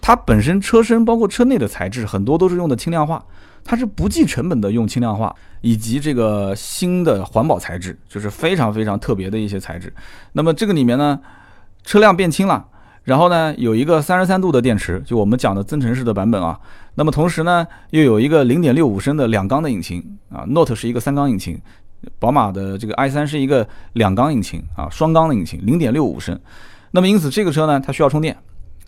[0.00, 3.24] 它本身车身包括车内的材质很多都是用的轻量化。
[3.64, 9.92] 它是不计成本的用轻量化以及这个新的环保材质，就是非常非常特别的一些材质。
[10.32, 11.20] 那么这个里面呢，
[11.84, 12.64] 车辆变轻了，
[13.04, 16.58] 然后呢有一个三十三度的电池，就我们讲的增程式的版本啊。
[16.94, 21.60] 那么同时呢又有一个零点六五升的两缸的引擎啊，Note 是一个三缸引擎，
[22.18, 26.38] 宝马的这个 i 三是一个两缸引擎啊，双缸的引擎，零点六五升。
[26.90, 28.36] 那么因此这个车呢它需要充电，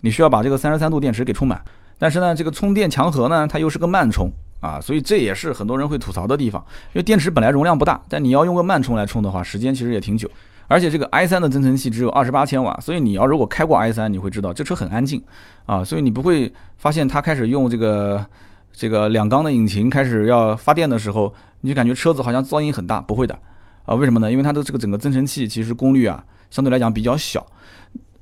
[0.01, 1.61] 你需要把这个三十三度电池给充满，
[1.97, 4.31] 但是呢这个充电强核呢它又是个慢充。
[4.61, 10.29] 啊，所以这也是很多人会吐槽的地方，因为电池本来容量不大，但你要用个慢充来充的话，时间其实也挺久。
[10.67, 15.21] 而且这个 i 三的增程器只有二十八千瓦，所以你要如果开过 i 三，你会知道这车很安静
[15.65, 18.25] 啊，所以你不会发现它开始用这个
[18.71, 23.37] 这个两缸的引擎开始要发电的时候，你就感觉车子好像噪音很大，不会的
[23.85, 23.95] 啊？
[23.95, 24.31] 为什么呢？
[24.31, 27.45] 因为它的这个整个增程器其实功率啊相对来讲比较小。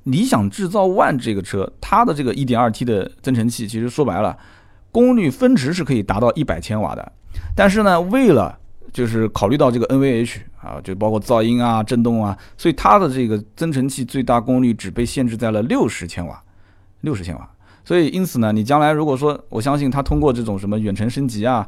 [0.06, 4.36] 理想制造 ONE 这个车，它的这个 1.2T 的增程器，其实说白了。
[5.00, 7.12] 功率分值是可以达到一百千瓦的，
[7.56, 8.60] 但是呢，为了
[8.92, 16.44] 就是考虑到这个 NVH 啊，就包括噪音啊、震动啊，所以它的这个增程器最大功率只被限制在了六十千瓦，
[17.00, 17.50] 六十千瓦。
[17.86, 21.66] 所以因此呢，你将来如果说我相信它通过这种什么远程升级啊，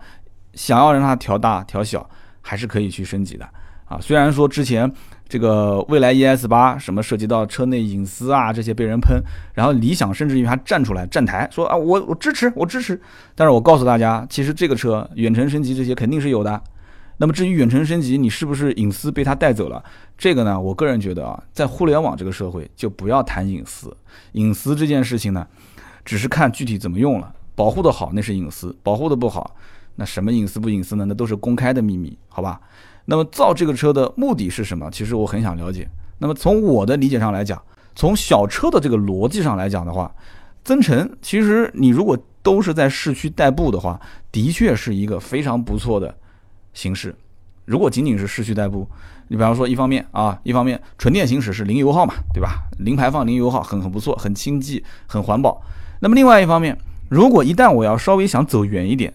[0.53, 2.07] 想要让它调大调小，
[2.41, 3.47] 还是可以去升级的
[3.91, 3.99] 啊。
[4.01, 4.91] 虽然说之前
[5.27, 9.21] 这个蔚来 ES 八什么涉及到车内隐私啊这些被人喷，
[9.53, 12.99] 然后理想甚至于还站出来站台说啊我我支持我支持，
[13.35, 16.61] 但是我告诉大家，其实这个车远程升级这些肯定是有的。
[17.17, 19.83] 那么至于远程升级，你是不是隐私被他带走了？
[20.17, 23.95] 这个呢，我个人觉得啊，在互联网这个社会就不要谈隐私。
[24.31, 25.45] 隐私这件事情呢，
[26.03, 27.31] 只是看具体怎么用了。
[27.53, 29.55] 保护的好那是隐私，保护的不好，
[29.97, 31.05] 那什么隐私不隐私呢？
[31.05, 32.59] 那都是公开的秘密，好吧？
[33.05, 34.89] 那么造这个车的目的是什么？
[34.91, 35.87] 其实我很想了解。
[36.19, 37.61] 那么从我的理解上来讲，
[37.95, 40.13] 从小车的这个逻辑上来讲的话，
[40.63, 43.99] 增程其实你如果都是在市区代步的话，
[44.31, 46.15] 的确是一个非常不错的。
[46.73, 47.13] 形式，
[47.65, 48.87] 如果仅仅是市区代步，
[49.27, 52.63] 你比方说一方面啊，一方面纯电行驶是零油耗嘛，对吧？
[52.79, 55.61] 零排放、零油耗，很很不错，很经济、很环保。
[55.99, 56.77] 那么另外一方面，
[57.09, 59.13] 如果一旦我要稍微想走远一点，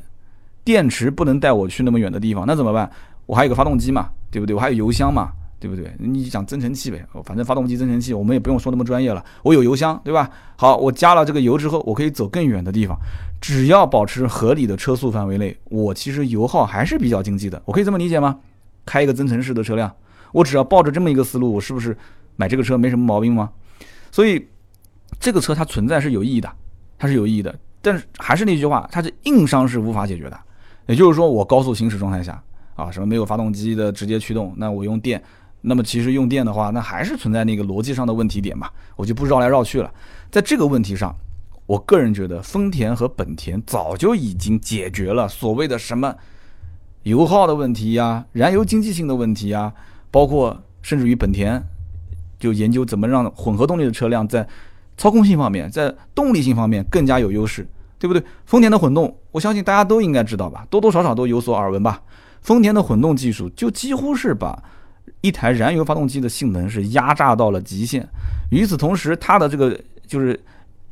[0.65, 2.91] 电池不能带我去那么远的地方，那怎么办？
[3.27, 4.57] 我还有个发动机嘛，对不对？
[4.57, 5.33] 我还有油箱嘛。
[5.59, 5.91] 对不对？
[5.99, 9.25] 你讲增程器呗，反正发动机增程器我们也不用说那么专业了。
[9.43, 10.31] 我有油箱，对吧？
[10.55, 12.97] 好，我加了这个油之后，我可以走更远的地方，
[13.41, 17.61] 只要保持合理的车速范围内，我其实油耗还是比较经济的。
[17.65, 18.39] 我可以这么理解吗？
[18.85, 19.91] 开一个增程式的车辆，
[20.31, 21.97] 我只要抱着这么一个思路，我是不是
[22.37, 23.51] 买这个车没什么毛病吗？
[24.13, 24.47] 所以
[25.19, 26.53] 这个车它存在是有意义的，
[26.99, 27.53] 它是有意义的。
[27.81, 30.39] 但是还是那句话，它是硬伤是无法解决的。
[30.87, 32.41] 也就是说，我高速行驶状态下
[32.77, 35.21] 啊，什么没有发动机的直接驱动，那我用电。
[35.63, 39.93] 那么其实用电的话，那还是存在那个逻辑上的问题点嘛，我就不绕来绕去了。
[40.31, 41.13] 在这个问题上，
[41.67, 46.15] 我个人觉得丰田和本田早就已经解决了所谓的什么
[47.03, 49.73] 油耗的问题呀、燃油经济性的问题呀，
[50.13, 51.61] 包括甚至于本田
[52.39, 54.47] 就研究怎么让混合动力的车辆在
[54.97, 57.67] 操控性方面、在动力性方面更加有优势，
[57.99, 58.23] 对不对？
[58.45, 62.01] 丰田的混动，我相信大家都应该知道吧，多多少少都有所耳闻吧。
[62.47, 64.57] 丰田的混动技术就几乎是把
[65.21, 68.09] 一台燃油发动机的性能是压榨到了极限，
[68.53, 70.39] 与此同时，它的这个就是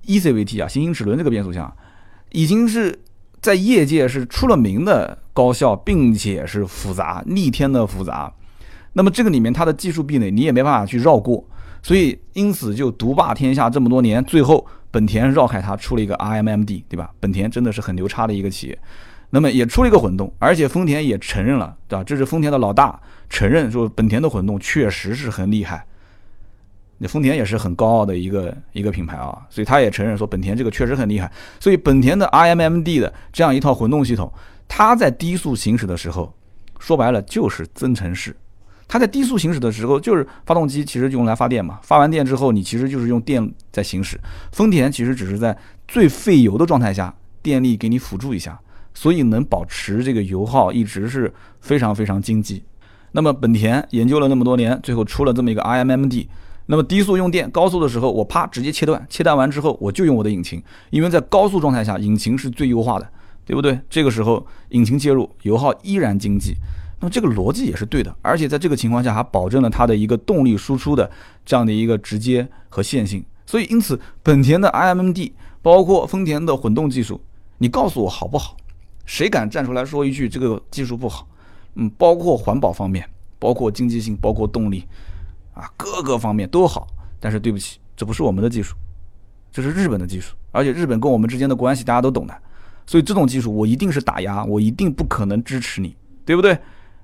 [0.04, 1.72] eCVT 啊，行星齿轮这个变速箱，
[2.32, 2.98] 已经是
[3.40, 8.32] 在业界是出了名的高效，并且是复杂逆天的复杂。
[8.94, 11.44] 那么这个里面它的技术壁垒你也没办法去绕过，
[11.84, 17.12] 所以因此就独霸天下这么多年，最后本田绕开它出了一个 RMMD，对吧？
[17.20, 18.76] 本田真的是很牛叉的一个企业。
[19.34, 22.04] 那么也出了一个混动，而且丰田也承认了，对吧？
[22.04, 22.96] 这是丰田的老大
[23.28, 25.84] 承认说本田的混动确实是很厉害。
[26.98, 31.28] 那丰田也是很高傲的一个一个品牌啊，所以他也承认说本田这个确实很厉害。
[31.58, 34.32] 所以本田的 i M M D 的这样一套混动系统，
[34.68, 36.32] 它在低速行驶的时候，
[36.78, 38.36] 说白了就是增程式。
[38.86, 44.16] 它在低速行驶的时候，就是发动机其实用来发电嘛，发完电之后你其实就是用电在行驶。
[44.52, 48.56] 丰田其实只是在最费油的状态下，电力给你辅助一下。
[48.94, 51.30] 所以能保持这个油耗一直是
[51.60, 52.62] 非常非常经济。
[53.12, 56.26] 那么本田研究了那么多年，最后出了这么一个 iMMD。
[56.66, 63.06] 那么低速用电，高速的时候我啪直接切断，切断完之后我就用我的引擎，因为在高速状态下引擎是最优化的，
[63.44, 63.78] 对不对？
[63.90, 66.54] 这个时候引擎介入，油耗依然经济。
[67.00, 71.10] 那么这个逻辑也是对的，而且在这个情况下还保证了它的一个动力输出的
[71.44, 73.22] 这样的一个直接和线性。
[73.44, 75.18] 所以因此本田的 iMMD
[75.60, 77.20] 包括丰田的混动技术，
[77.58, 78.56] 你告诉我好不好？
[79.04, 81.26] 谁敢站出来说一句这个技术不好？
[81.74, 84.86] 嗯，包括环保方面，包括经济性，包括动力，
[85.54, 86.86] 啊，各个方面都好。
[87.18, 88.74] 但是对不起，这不是我们的技术，
[89.50, 92.34] 这是日本的技术，而且日本跟我们之间的关系大家都懂的。
[92.86, 96.58] 所以这种技术我一定是打压，我一定不可能支持你，对不对？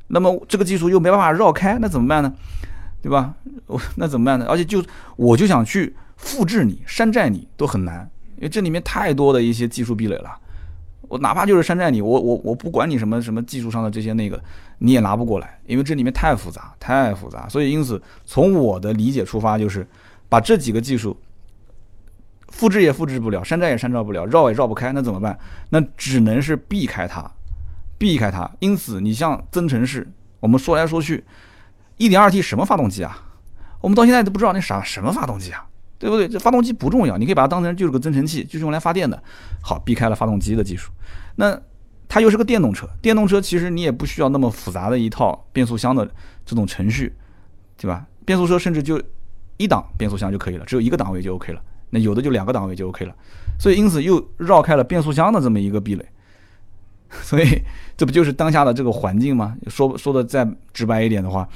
[0.09, 2.33] 那么这个技术又没办法绕开，那怎么办呢？
[3.01, 3.35] 对吧？
[3.97, 4.45] 那怎么办呢？
[4.47, 4.85] 而且就
[5.17, 10.39] 我就想去复制你、山寨你都很难，因为这里面太多的一些技术壁垒了。
[11.11, 14.41] 我哪怕就是山寨你，我我我不管你什么什么技术上的这些那个，
[14.79, 17.49] 你也拿不过来，因为这里面太复杂，太复杂。
[17.49, 19.85] 所以因此，从我的理解出发，就是
[20.29, 21.21] 把这几个技术
[22.51, 25.37] 复制也复制不了，山寨也山寨不了，绕也绕不开，那怎么办？
[25.71, 27.29] 那只能是避开它，
[27.99, 28.49] 避开它。
[28.61, 31.25] 因此，你像增程式，我们说来说去，
[31.97, 33.21] 一点二 T 什么发动机啊？
[33.81, 35.67] 我们到现在都不知道那啥什么发动机啊？
[36.01, 36.27] 对不对？
[36.27, 39.23] 这发动机不重要，你可以把它当成就是个增程器，就是用来发电的。
[39.63, 40.91] 好，避开了发动机的技术。
[41.37, 41.57] 那
[42.09, 46.11] 它又是个电动车，电动车其实你也不需要那么复杂的一套变速箱的
[46.47, 47.15] 这种程序，
[47.77, 48.07] 对吧？
[48.25, 49.01] 变速车甚至就
[49.59, 51.61] 一档变速箱就可以了，只有一个档位就 OK 了。
[51.91, 53.15] 那有的就两个档位就 OK 了。
[53.59, 56.05] 所以因此又绕开了变速箱的这么一个壁垒。
[57.23, 57.61] 所以
[57.97, 59.57] 这不就是当下的这个环境吗？
[59.67, 61.47] 说说的再直白一点的话，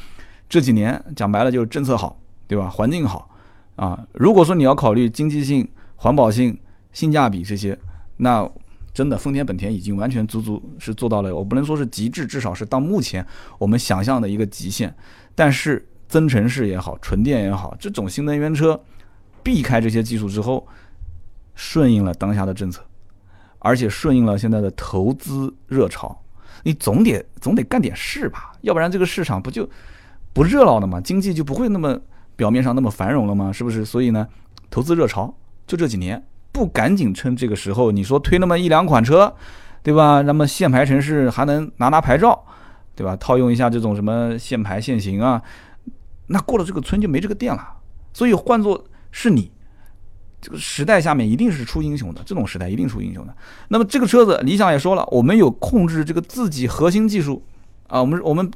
[0.49, 2.68] 这几年讲白了就是政策好，对吧？
[2.68, 3.30] 环境好。
[3.77, 6.57] 啊，如果说你要考虑经济性、环保性、
[6.93, 7.79] 性价比这些，
[8.16, 8.49] 那
[8.93, 13.27] 真的，丰田、本田已经完全足足是做到了，我不能说是极致，至少是到目前
[13.59, 14.95] 我们想象的一个极限。
[15.35, 18.81] 但是增程式也好，纯电也好，这种新能源车
[19.43, 20.64] 避开这些技术之后，
[21.57, 22.85] 顺应了当下的政策，
[23.59, 26.16] 而且顺应了现在的投资热潮。
[26.62, 29.68] 你总得总得干点事吧，要不然这个市场不就
[30.33, 31.01] 不热闹了吗？
[31.01, 32.01] 经济就不会那么
[32.37, 33.53] 表面上那么繁荣了吗？
[33.53, 33.85] 是不是？
[33.85, 34.26] 所以呢，
[34.70, 35.35] 投资热潮
[35.66, 36.22] 就这几年，
[36.53, 39.35] 不赶紧趁这个时候，你说推那么一两款车，
[39.82, 40.22] 对吧？
[40.22, 42.45] 那么限牌城市还能拿拿牌照，
[42.95, 43.16] 对吧？
[43.16, 45.43] 套用一下这种什么限牌限行啊，
[46.26, 47.66] 那过了这个村就没这个店了。
[48.12, 49.51] 所以换做是你。
[50.41, 53.35] 这个时代下面一定是出英雄的，这种时代一定出英雄的。
[53.68, 57.43] 那么这个车子，理想也说了，我们有控制这个自己核心技术
[57.87, 58.51] 啊，我们我们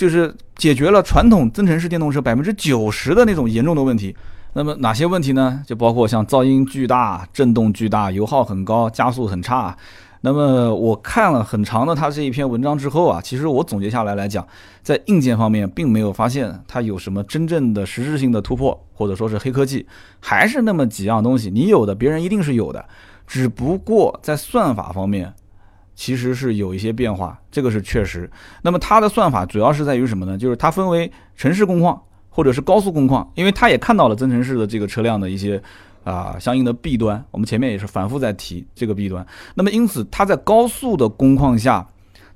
[0.00, 4.16] 就是解决了传统增程式电动车百分之九十的那种严重的问题。
[4.54, 5.62] 那么哪些问题呢？
[5.66, 9.76] 就包括像噪音巨大、震动巨大、油耗很高、加速很差。
[10.22, 14.46] 那么我看了很长的他这一篇文章之后啊，其实我总结下来来讲，
[14.82, 19.86] 在硬件方面并没有发现它有什么真正的实质性的突破，或者说是黑科技，
[20.18, 22.82] 还是那么几样东西，你有的别人一定是有的，
[23.26, 25.34] 只不过在算法方面
[26.00, 28.30] 其实是有一些变化，这个是确实。
[28.62, 30.38] 那么它的算法主要是在于什么呢？
[30.38, 35.62] 就是它分为城市工况或者是高速工况，因为它也看到了增程式的这个车辆的一些。
[36.02, 39.24] 啊，相应的弊端，我们前面也是反复在提这个弊端。
[39.54, 41.86] 那么因此，它在高速的工况下，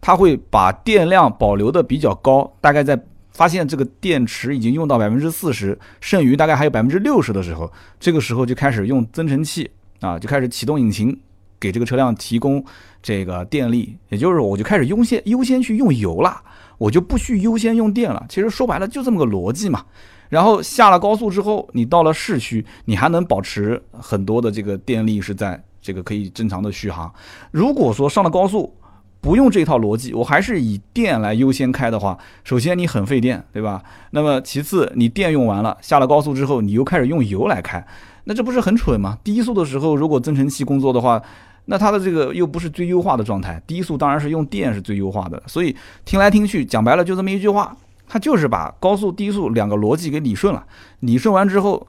[0.03, 3.03] 它会把电量保留的比较高，大概在
[3.33, 11.19] 发现这个电池已经用到百分之四十，剩余大概还有百分之六十的时候，这个时候就开始用增程器啊，就开始启动引擎，
[11.65, 12.63] 给这个车辆提供
[13.03, 16.43] 这个电力，也就是我就开始优先优先去用油了，
[16.77, 18.23] 我就不去优先用电了。
[18.29, 19.83] 其实说白了就这么个逻辑嘛。
[20.29, 27.11] 然后下了高速之后，你到了市区，你还能保持很多的这个电力是在这个可以正常的续航。
[27.51, 28.75] 如果说上了高速
[29.23, 33.83] 不用这套逻辑，我还是以电来优先开的话，首先你很费电，对吧？
[34.11, 37.87] 那么其次你电用完了，下了高速之后你又开始用油来开，
[38.25, 39.17] 那这不是很蠢吗？
[39.23, 41.23] 低速的时候如果增程器工作的话，
[41.67, 45.43] 那它的这个又不是最优化的状态，低速当然是用电是最优化的。
[45.47, 47.77] 所以听来听去讲白了就这么一句话。
[48.07, 50.63] 它就是把高速低速两个逻辑给理顺了，
[51.01, 51.85] 理顺完之后，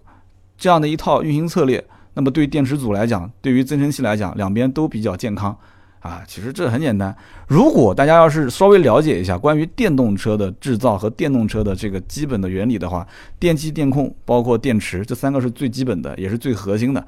[0.57, 5.55] 这样的一套运行策略，那么对电池组来讲，对于增程器来讲，两边都比较健康
[5.99, 6.23] 啊。
[6.25, 7.13] 其实这很简单，
[7.49, 13.05] 如果大家要是稍微了解一下关于电动车的制造和电动车的这个基本的原理的话，
[13.37, 17.05] 电机、电控包括电池这三个是最基本的，也是最核心的，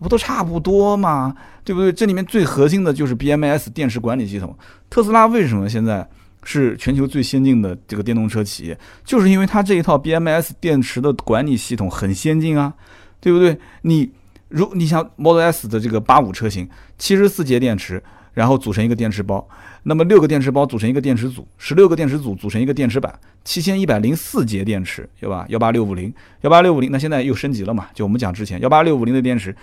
[0.00, 1.34] 不都差不多吗？
[1.64, 1.92] 对不对？
[1.92, 4.56] 这里面最核心的就是 BMS 电池管理系统。
[4.88, 6.08] 特斯拉为什么现在？
[6.42, 12.72] 是全球最先进的这个电动车企业，就是因为它这一套 BMS 电池的管理系统很先进啊，
[13.20, 13.58] 对不对？
[13.82, 14.10] 你
[14.48, 19.46] 如你像 Model S 的这个八五车型，七十四节电池，然后组成一个电池包，
[19.82, 25.44] 那么六个电池包组成一个电池组，十六个电池组组成一个电池板，七千一百零四节电池，对吧？
[25.50, 27.88] 幺八六五零，幺八六五零，那现在又升级了嘛？
[27.92, 29.54] 就我们讲之前幺八六五零的电池，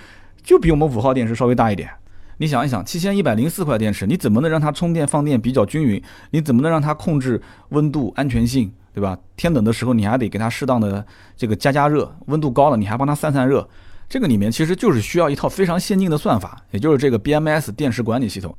[0.48, 1.90] 就比我们五号电池稍微大一点。
[2.38, 6.02] 你想一想，七千一百零四块电池，你怎么能让它充电放电比较均匀？
[6.32, 7.42] 你怎么能让它控制
[7.72, 9.18] 温度、安全性，对吧？
[9.36, 13.68] 天冷的时候你还得给它适当的这个加加热，温度高了你还帮它散散热。
[14.08, 18.58] 这个里面其实就是需要一套非常先进的算法，也就是这个 BMS 电池管理系统。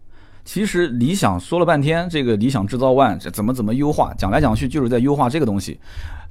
[0.48, 5.78] 其实理想说了半天，这个理想制造 ONE 怎么怎么优化，讲来讲去就是在优化这个东西。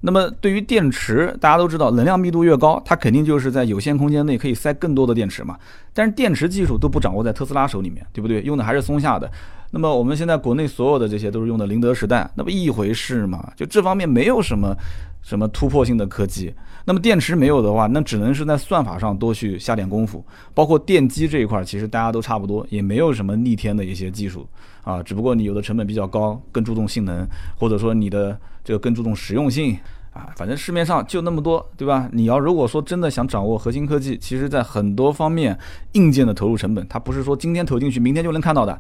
[0.02, 5.56] 那么对于电池，大家都知道，能量密度越高，它肯定就是在有限空间内可以塞更多的电池嘛。
[5.94, 8.42] 但是电池技术都不掌握在特斯拉手里面，对不对？
[8.42, 9.32] 用的还是松下的。
[9.72, 13.52] 那么我们现在国内所有的这些都是用的宁德时代，那不一回事嘛？
[13.56, 14.76] 就这方面没有什么
[15.22, 16.54] 什么突破性的科技。
[16.86, 20.26] 那么电池没有的话，那只能是在算法上多去下点功夫。
[20.54, 24.48] 包括电机这一块，其实大家都差不多，也没有什么逆天的一些技术
[24.84, 25.04] 啊。
[25.04, 28.38] 只不过你有的成本比较高，更注重性能，或者说你的。
[28.68, 29.80] 这个更注重实用性
[30.12, 32.10] 啊，反正市面上就那么多，对吧？
[32.12, 35.58] 你要如果说真的想掌握核心科技，其实在很多方面
[35.94, 38.78] 硬件的投入成本，它不是说今天投进去，明天就能看到的。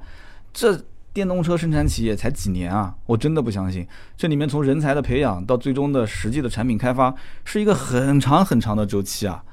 [0.54, 0.80] 这
[1.14, 3.86] 电动车生产企业才几年啊，我真的不相信。
[4.16, 9.44] 这里面从人才的培养到最终的实际的产品开发，是一个很长很长的周期啊。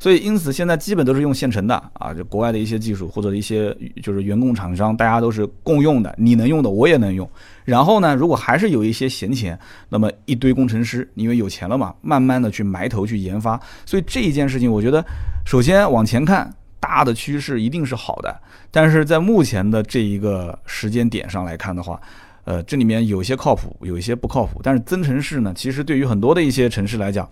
[0.00, 7.28] 所以，因此现在基本都是用现成的啊，就国外的一些技术或者一些就是员工厂商，大家都是共用的，你能用的我也能用。
[7.64, 13.60] 然后呢，如果还是有一些闲钱，那么一堆工程师，因为有钱了嘛，慢慢的去埋头去研发。
[13.84, 15.04] 所以这一件事情，我觉得
[15.44, 16.48] 首先往前看，
[16.80, 18.40] 大的趋势一定是好的。
[18.70, 22.00] 但是在目前的这一个时间点上来看的话，
[22.44, 24.60] 呃，这里面有些靠谱，有一些不靠谱。
[24.62, 27.28] 但是增程式呢，其实对于很多的一些城市来讲，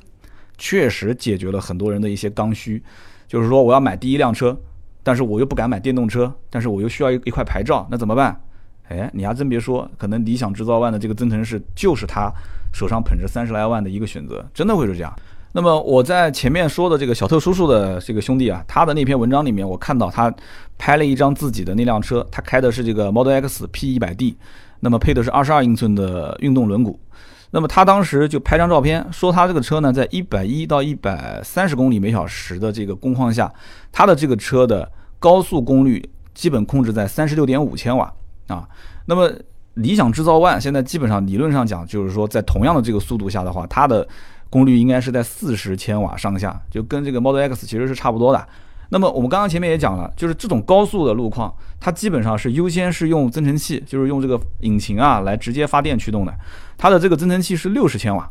[0.59, 2.83] 确实解决了很多人的一些刚需，
[3.27, 4.59] 就是说我要买第一辆车，
[5.03, 8.41] 但是我又不敢买电动车，但是我又需要一一块牌照，那怎么办？
[8.89, 12.33] 哎，你还真别说，可能理想制造万的这个增程式就是他
[12.73, 15.13] 手上捧着三十来万的一个选择，真的会是这样。
[15.57, 20.31] 那么我在前面说的这个小特叔叔的这个兄弟啊，他的那篇文章里面，我看到他
[20.77, 24.37] 拍了一张自己的那辆车，他开的是这个 Model X P 一百 D，
[24.81, 26.95] 那么配的是二十二英寸的运动轮毂。
[27.53, 33.51] 那么他当时就拍张照片，说他这个车呢，在一百一到一百三十公里每小时的这个工况下，
[33.91, 34.87] 他的这个车的
[35.19, 38.13] 高速功率基本控制在三十六点五千瓦
[38.49, 38.69] 啊。
[39.07, 39.33] 那么
[39.73, 44.07] 理想制造 ONE 现在基本上理论上讲，就是说在同样的这个速度下的话，它的
[44.51, 48.47] 功率应该是在四十千瓦上下，就跟这个 Model X 其实是差不多的。
[48.89, 56.33] 那么我们刚刚前面也讲了，就是这种高速的路况，它基本上是优先是用增程器，就是用这个引擎啊来直接发电驱动的。
[56.79, 58.29] 它的这个增程器是六十千瓦，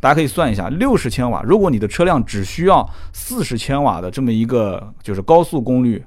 [0.00, 6.04] 大家可以算一下，六十千瓦，如果你的车辆只需要四十千瓦的这么一个就是高速功率，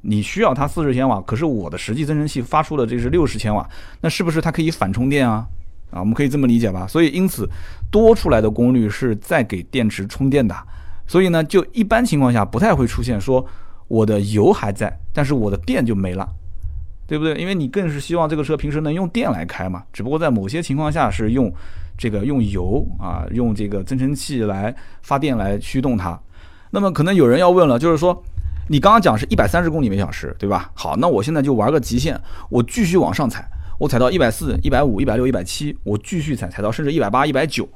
[0.00, 3.68] 你需要它四十千瓦，可是我的实际增程器发出的这是六十千瓦，
[4.00, 5.46] 那是不是它可以反充电啊？
[5.90, 6.86] 啊，我们可以这么理解吧？
[6.86, 7.48] 所以因此
[7.90, 10.54] 多出来的功率是在给电池充电的，
[11.06, 13.44] 所以呢，就一般情况下不太会出现说
[13.88, 16.28] 我的油还在，但是我的电就没了，
[17.06, 17.34] 对不对？
[17.34, 21.52] 因为你更是希望这个车平时能用电来开嘛，只不过在某些情况下是用
[21.98, 26.18] 这个用油啊，用这个增程器来发电来驱动它。
[26.70, 28.22] 那么可能有人要问了，就是说
[28.68, 30.70] 你刚刚讲是一百三十公里每小时，对吧？
[30.74, 32.16] 好，那我现在就玩个极限，
[32.48, 33.44] 我继续往上踩。
[33.80, 37.66] 我踩到一百四、一百五、一百六、一百七，我继续踩，踩到甚至一百八、一百九，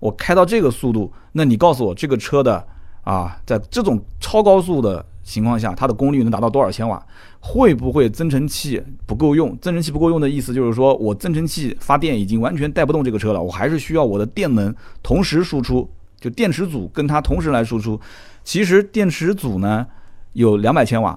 [0.00, 2.66] 我开到这个速度，那你告诉我这个车的
[3.04, 7.00] 啊，在这种超高速的情况下，它的功率能达到多少千瓦？
[7.38, 9.56] 会不会增程器不够用？
[9.60, 15.88] 增程器不够用的意思就是说我增程器发电已经完全带不动这个车了，我还是需要我的电能同时输出，
[16.20, 18.00] 就电池组跟它同时来输出。
[18.42, 19.86] 其实电池组呢
[20.32, 21.16] 有两百千瓦。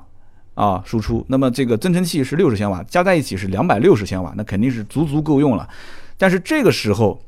[0.56, 5.70] 啊，输出，那么这个增程器是六十千瓦，加在一起是两百六十千瓦，那肯定是足足够用了。
[6.18, 7.22] 但是这个时候，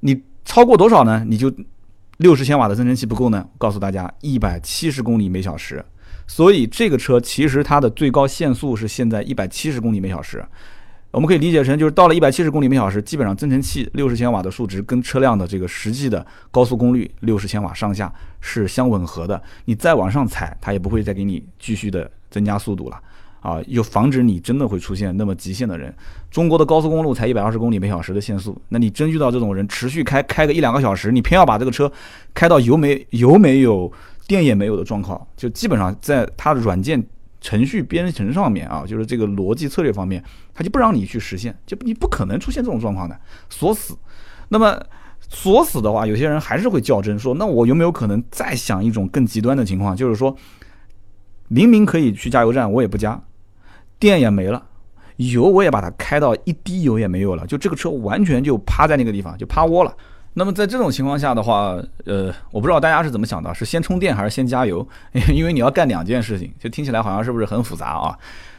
[0.00, 1.24] 你超过多少呢？
[1.28, 1.52] 你就
[2.18, 3.44] 六十千瓦的增程器不够呢？
[3.58, 5.84] 告诉大家，一百七十公里每小时。
[6.26, 10.44] 所以这个车其实它的最高限速是现在一百七十公里每小时。
[11.10, 19.42] 我们可以理解成，就是到了一百七十公里每小时，基本上增程器六十千瓦的数值跟车辆的这个实际的高速功率六十千瓦上下是相吻合的。
[19.64, 22.08] 你再往上踩，它也不会再给你继续的。
[22.30, 23.00] 增加速度了，
[23.40, 25.94] 啊，又防止你真的会出现那么极限的人。
[26.30, 31.90] 中国的高速公路才一百二十公里每小时的限速，那你真遇到这种人，持续开开个一两个小时，你偏要把这个车
[32.34, 33.90] 开到油没油没有
[34.26, 37.02] 电也没有的状况，就基本上在它的软件
[37.40, 40.22] 程序编程上面啊，就是这个逻辑策略方面，
[40.52, 43.18] 它就不让你去实现，就你不可能出现这种状况的
[43.48, 43.96] 锁死。
[44.50, 44.78] 那么
[45.30, 50.36] 锁死的话，有些人还是会较真说，那我有没有可能再想一种更极端的情况，就是说？
[51.48, 53.20] 明明可以去加油站，我也不加，
[53.98, 54.62] 电也没了，
[55.16, 59.92] 油我也把它开到一滴油也没有了，就这个车完全就趴在那个地方，就趴窝了。
[60.34, 64.86] 那么在这种情况下的话，呃，我不知道大家是怎么想的，是先充电还是先加油？
[65.34, 68.16] 因为你要干两件事情，就听起来好像是不是很复杂啊？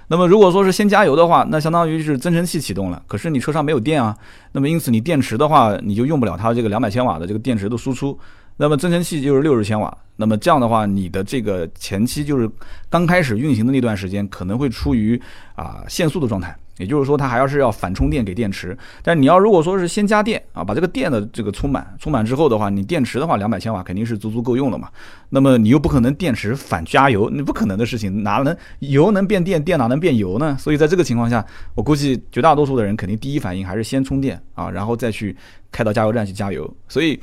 [0.08, 4.18] 那么如果说是先加油的话，那相当于是增程器启动了，可是你车上没有电啊，
[4.52, 8.18] 那么因此你电池的话，你就用不了它这个两百千瓦的这个电池的输出。
[8.62, 12.50] 那么增程器就是六十千瓦，那么这样的话，你的这个前期就是
[12.90, 15.20] 刚开始运行的那段时间，可能会处于
[15.56, 16.54] 啊限速的状态。
[16.78, 18.78] 也就是说，它还要是要反充电给电池。
[19.02, 24.90] 但你要如果说是先加电啊，把这个电的这个充满，充满之后的话，你电池的话两百千瓦肯定是足足够用的嘛。
[25.30, 30.58] 那么你又不可能电池反加油，你不可能的事情，哪能油能变电，电哪能变油呢？
[30.60, 31.46] 所以在这个情况下，
[31.76, 35.36] 我估计绝大多数的人肯定第一反应还是先充电啊，然后再去
[35.72, 36.70] 开到加油站去加油。
[36.88, 37.20] 所以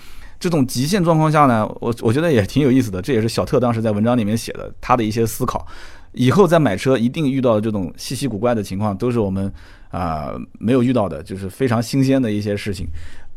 [0.47, 5.67] 这种极限状况下呢，我我觉得也挺有意思的，这也是小特当时在文章里面写的他的一些思考。
[6.13, 9.53] 以后再买车，一定遇到这种稀奇古怪的情况，都是我们
[9.91, 12.87] 啊没有遇到的，就是非常新鲜的一些事情，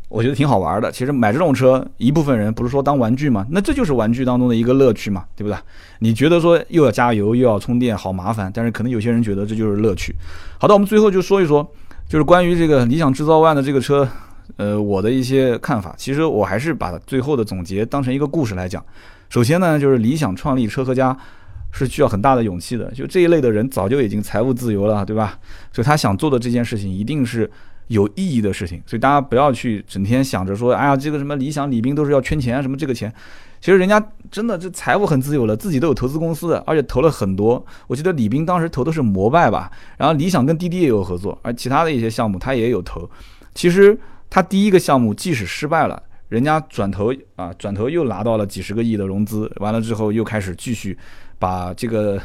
[0.08, 0.90] 我觉得挺好玩的。
[0.92, 3.44] 其实买这种车，一部分人不是说当玩具吗？
[3.50, 5.58] 那这就是玩具当中的一个乐趣嘛，对不对？
[5.98, 10.14] 你觉得说又要加油又要充电，好麻烦，但是可能有些人觉得这就是乐趣。
[10.58, 11.66] 好的，我们最后就说一说，
[12.08, 14.08] 就是关于这个理想制造万的这个车，
[14.56, 15.94] 呃，我的一些看法。
[15.96, 18.84] 其实我还是把最后的总结当成一个故事来讲。
[19.28, 21.16] 首先呢，就是理想创立车和家。
[21.72, 25.38] 是需要很大的勇气的，就这一类的人早就已经财务自由了，对吧？
[25.72, 27.48] 所以他想做的这件事情一定是
[27.86, 33.08] 有意义的事情，所以大家不要去整天想着说，哎呀，这个什么理想李斌都是要圈钱，什么这个钱，
[33.60, 37.64] 其实人家真的这财务很自由了，自己都有投资公司的，而且投了很多。
[37.86, 43.08] 我记得李斌当时投的是摩拜吧，然后理想跟滴滴也有合作，而其他的一些项目他也有投。
[43.54, 43.96] 其实
[44.30, 50.96] 他第一个项目即使失败了，人家转头啊转头又拿到了几十个亿的融资，完了之后又开始继续。
[51.40, 52.20] 把这个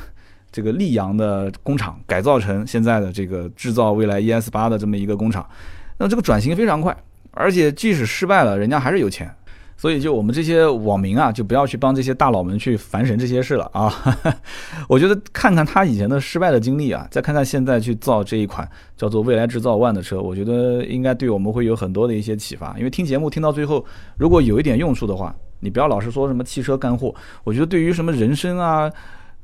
[0.51, 5.49] 这个溧阳的工厂改造成现在的这个制造未来 ES 八的这么一个工厂，
[5.97, 6.93] 那这个转型非常快，
[7.31, 9.33] 而且即使失败了，人家还是有钱。
[9.77, 13.93] 所以，就我们这些网民啊，就不要去帮这些大佬们去烦神这些事了啊！
[14.87, 22.73] 我觉得看看他以前的失败的经历啊，再看看现在去造这一款叫做未来制造 ONE 的车，我觉得应该对我们会有很多的一些启发。
[22.77, 23.85] 因为听节目听到最后，
[24.17, 27.13] 如果有一点用处的话，你不要老是说什么汽车干货。
[27.43, 28.89] 我觉得对于什么人生啊，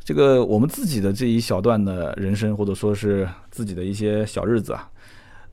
[0.02, 4.90] 这个我们自己的这一小段的人生，或者说是自己的一些小日子啊，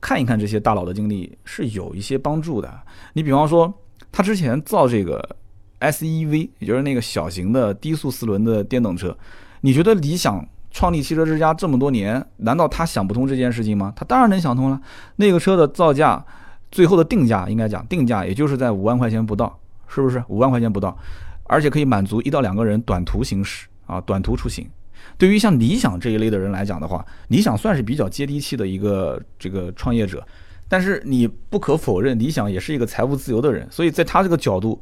[0.01, 2.73] 看一看这些大佬的经历是有一些帮助的。
[3.13, 3.75] 你比方说。
[4.11, 5.37] 他之前造这个
[5.81, 9.17] S E V，也就是那个小型的低速四轮的电动车，
[9.61, 13.93] 你觉得理想创立汽车之家这么多年，难道他想不通这件事情吗？
[13.95, 14.81] 他当然能想通了。
[15.17, 16.25] 那个车的造价，
[16.71, 20.23] 最后的定价应该讲定价，也就是在五万块钱不到，是不是？
[20.29, 20.97] 五万块钱不到，
[21.45, 24.69] 而且可以满足一到两个人短途行驶啊，短途出行。
[25.17, 30.27] 对于像理想这一类的人来讲的话，理想算是比较接地气的一个这个创业者。
[30.69, 34.81] 但是你不可否认，理想也是一个财务自由的人，所以在他这个角度，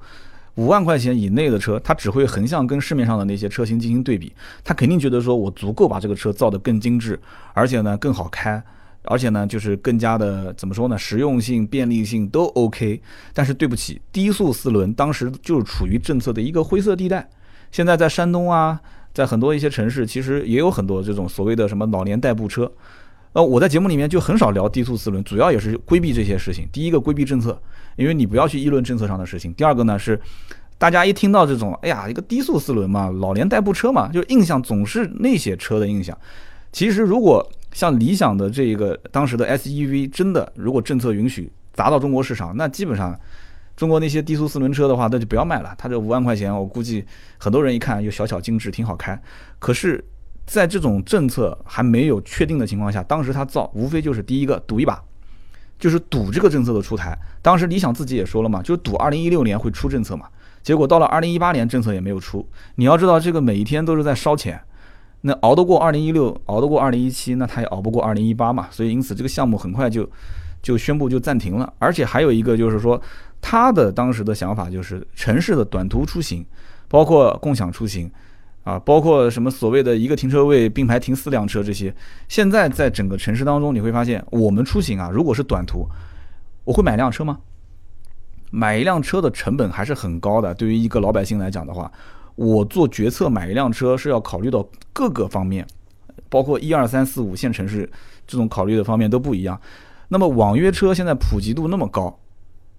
[0.56, 4.32] 五万块钱以内的车，他只会横向跟市面上的那些车型进行对比，
[4.64, 7.18] 他肯定觉得说我足够把这个车造得更精致，
[7.52, 8.60] 而且呢更好开，
[9.02, 13.00] 而且呢就是更加的怎么说呢，实用性、便利性都 OK。
[13.32, 17.28] 但是对不起，低速四轮当时就是处于政策的一个灰色地带，
[17.70, 18.80] 现在在山东啊，
[19.14, 22.72] 在很多一些城市，其实也有很多这种所谓的什么老年代步车。
[23.36, 26.66] 呃，我在节目里面就很少聊低速四轮，主要也是规避这些事情。
[26.72, 27.60] 第一个规避政策，
[27.96, 29.52] 因为你不要去议论政策上的事情。
[29.52, 30.18] 第二个呢是，
[30.78, 36.16] 大家一听到这种，哎呀，一个低速四轮嘛，老年代步车嘛，就印象总是那些车的印象。
[36.72, 43.14] 其实如果像理想的这个当时的 S E V，真的如果政策允许砸到中国市场，那基本上
[43.76, 45.74] 中国那些低速四轮车的话，那就不要卖了。
[45.76, 47.04] 它这五万块钱，我估计
[47.36, 49.20] 很多人一看又小巧精致，挺好开。
[49.58, 50.02] 可是。
[50.46, 55.02] 在这种政策还没有确定的情况下，当时他造无非就是第一个赌一把，
[55.78, 57.18] 就是赌这个政策的出台。
[57.42, 60.26] 当时理想自己也说了嘛，就赌二零一六年会出政策嘛。
[60.62, 62.48] 结果到了二零一八年，政策也没有出。
[62.76, 64.60] 你要知道，这个每一天都是在烧钱，
[65.22, 68.68] 那熬得过二零一六，熬得过二零一七，那他也熬不过二零一八嘛。
[68.70, 70.08] 所以因此这个项目很快就
[70.62, 71.72] 就宣布就暂停了。
[71.78, 73.00] 而且还有一个就是说，
[73.40, 76.44] 他的当时的想法就是城市的短途出行，
[76.88, 78.08] 包括共享出行。
[78.66, 81.94] 啊，包括什么所谓的一个停车位并排停四辆车这些，
[82.26, 85.88] 现在在整个城市当中，你会发现我们出行啊，如果是短途，
[86.64, 87.38] 我会买辆车吗？
[88.50, 90.52] 买一辆车的成本还是很高的。
[90.52, 91.88] 对于一个老百姓来讲的话，
[92.34, 95.64] 我做决策买一辆车是要考虑到各个方面，
[96.28, 97.88] 包括一二三四五线城市
[98.26, 99.60] 这种考虑的方面都不一样。
[100.08, 102.18] 那么网约车现在普及度那么高，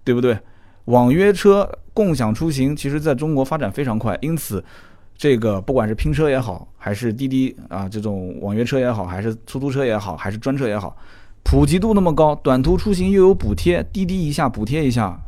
[0.04, 0.38] 对不对？
[0.84, 4.62] 网约车共享出行其实在中国发展非常快，因此。
[5.18, 10.96] 这个不管是拼车也好，还是滴滴啊这种网约车也好，还是出租车也好，还是专车也好，
[11.42, 15.20] 普及度那么高，短途出行又有补贴，滴滴一下补贴一下，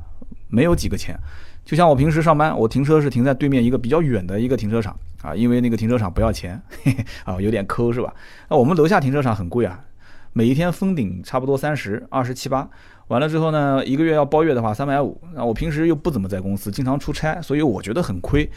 [0.49, 1.19] 没有几个钱。
[1.65, 8.15] 就像我平时上班，我停车是停在对面一个比较远的一个停车场啊，因为那个停车场不要钱，嘿 嘿啊有点抠是吧？
[8.49, 9.85] 那我们楼下停车场很贵啊，
[10.33, 12.69] 每一天封顶差不多三十二十七八，
[13.09, 15.21] 完了之后呢，一个月要包月的话三百五。
[15.35, 18.49] 那我平时又不怎么在公司，经常出差，所以我觉得很亏。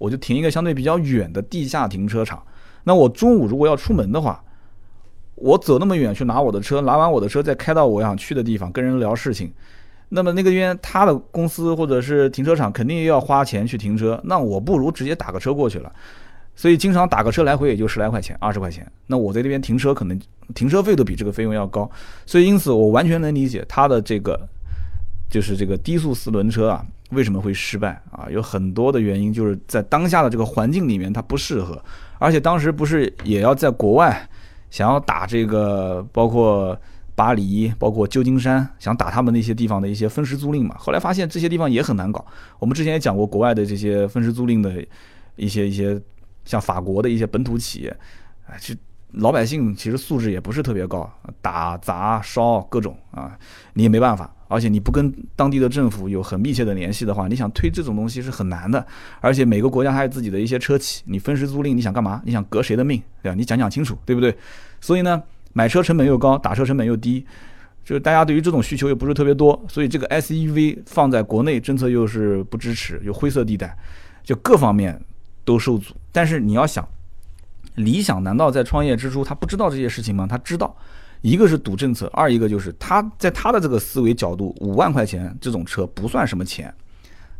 [0.00, 2.42] 我就停一个相对比较远的地下停车场。
[2.84, 4.42] 那我中午如果要出门的话，
[5.34, 9.52] 我走那么远去拿我的车，拿完我的车再开到我想去的地方跟人聊事情，
[10.08, 15.92] 那么那个边他的公司或者是停车场肯定要花钱去停车，那我不如直接打个车过去了。
[16.56, 18.90] 所以经常打个车来回也就十来块钱、二十块钱。
[19.06, 20.20] 那我在那边停车可能
[20.54, 21.90] 停车费都比这个费用要高。
[22.26, 24.38] 所以因此我完全能理解他的这个
[25.30, 26.84] 就是这个低速四轮车啊。
[27.10, 28.26] 为什么会失败啊？
[28.30, 31.82] 有很多的原因，就是在当下的这个环境里面它不适合，
[32.18, 34.28] 而且当时不是也要在国外
[34.70, 36.78] 想要打这个，包括
[37.14, 40.76] 巴黎、包括旧金山，想打他们那些地方的一些分时租赁嘛？
[40.78, 42.24] 后来发现这些地方也很难搞。
[42.58, 44.84] 我们之前也讲过国外的这些分时租赁的
[45.36, 46.00] 一些一些，
[46.44, 47.96] 像法国的一些本土企业，
[48.46, 48.74] 哎，就
[49.12, 51.10] 老百姓其实素质也不是特别高，
[51.42, 53.36] 打砸烧各种啊，
[53.74, 54.32] 你也没办法。
[54.48, 58.84] 而且你不跟当地的政府有很密切的联系的话，你想推这种东西是很难的。
[59.20, 62.20] 而且每个国家还有自己的一些车企，你分时租赁，你想干嘛？
[62.24, 63.34] 你想革谁的命，对吧？
[63.36, 64.36] 你讲讲清楚，对不对？
[64.80, 67.24] 所以呢，买车成本又高，打车成本又低，
[67.84, 73.76] 就是大家对于这种需求又不是特别多，所以这个 SUV 放在国内政策又是不支持，有灰色地带，
[74.24, 75.00] 就各方面
[75.44, 75.94] 都受阻。
[76.10, 76.84] 但是你要想，
[77.74, 80.26] 理想难道在创业之初他不知道这些事情吗？
[80.28, 80.76] 他知道。
[81.22, 86.72] 一个是赌政策，二一个就是他在他的这个思维角度，五万块钱这种车不算什么钱，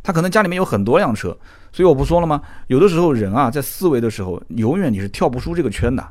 [0.03, 1.35] 他可能家里面有很多辆车，
[1.71, 2.39] 所以我不说了吗？
[2.67, 6.07] 有的时候人啊，在思维的时候，永远你是跳不出这个圈的。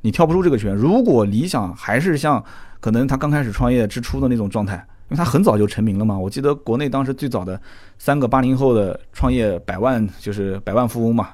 [0.00, 0.74] 你跳不出这个圈。
[0.74, 2.42] 如果理想还是像
[2.80, 6.18] 可能他刚开始创业之初的那种状态，因为他很早就成名了嘛。
[6.18, 7.60] 我记得国内当时最早的
[7.98, 11.28] 三个八零后的创业百万就是百万富翁嘛，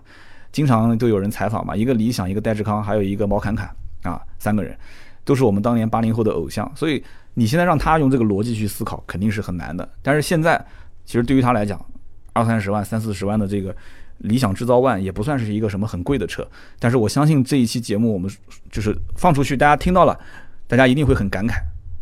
[0.57, 3.69] 经常都有人采访嘛，一个理想，一个戴志康，还有一个毛侃侃
[4.05, 4.75] 啊，三个人
[5.23, 6.73] 都是我们当年八零后的偶像。
[6.75, 7.05] 所以
[7.35, 9.87] 你现在让他用这个逻辑去思考，肯定是很难的。
[10.01, 10.59] 但是现在
[11.05, 11.79] 其实对于他来讲，
[12.33, 13.77] 二三十万、三四十万的这个。
[14.21, 16.43] 理想制造 ONE 也不算是一个什么很贵的车，
[16.79, 18.31] 但是我相信这一期节目我们
[18.71, 20.19] 就是放出去，大家听到了，
[20.67, 21.57] 大家一定会很感慨。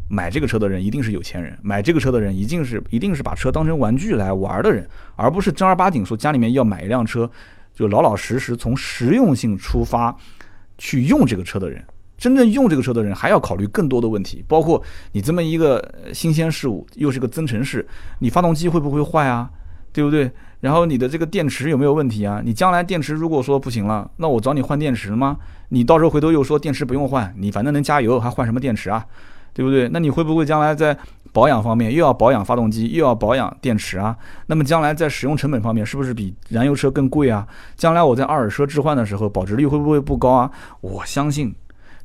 [0.09, 7.29] 买这个车的人一定是有钱人，买这个车的人一定是一定是把车当成玩具来玩的人，而不是正儿八经说家里面要买一辆车，
[7.75, 10.14] 就老老实实从实用性出发
[10.79, 11.85] 去用这个车的人。
[12.16, 14.81] 真正用这个车的人还要考虑更多的问题，包括
[15.12, 17.87] 你这么一个新鲜事物，又是个增程式，
[18.20, 19.51] 你发动机会不会坏啊？
[19.93, 20.31] 对不对？
[20.61, 22.41] 然后你的这个电池有没有问题啊？
[22.43, 25.37] 你将来电池如果说不行了，那我找你换电池吗？
[25.68, 29.05] 你到时候回头又说电池不用换，你反正能加油，还换什么电池啊？
[29.53, 29.89] 对不对？
[29.91, 30.97] 那你会不会将来在
[31.35, 34.16] 保养方面又要保养发动机，又要保养电池啊？
[34.47, 37.47] 那么将来在使用成本方面是不是比燃油车更贵啊？
[37.74, 40.51] 将来我在二手车置换的时候保值率会不会不高啊？
[40.80, 41.53] 我相信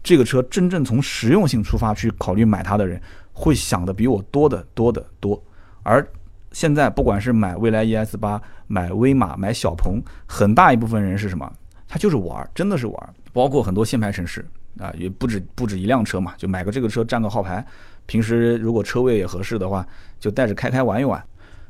[0.01, 2.99] 这个车真正从实用性出发去考虑买它的人，
[3.31, 5.41] 会想的比我多的多的多，
[5.83, 6.05] 而。
[6.51, 11.47] 现在不管是买蔚来 ES 八、买威马、买小鹏，很大一部分人是什么？
[11.87, 13.13] 他就是玩，真的是玩。
[13.31, 14.43] 包括很多限牌城市
[14.79, 17.63] 啊，也不止不止一辆车嘛，就买个这个车占个号牌。
[18.09, 19.85] 平时如果车位也合适的话，
[20.19, 21.23] 就带着开开玩一玩。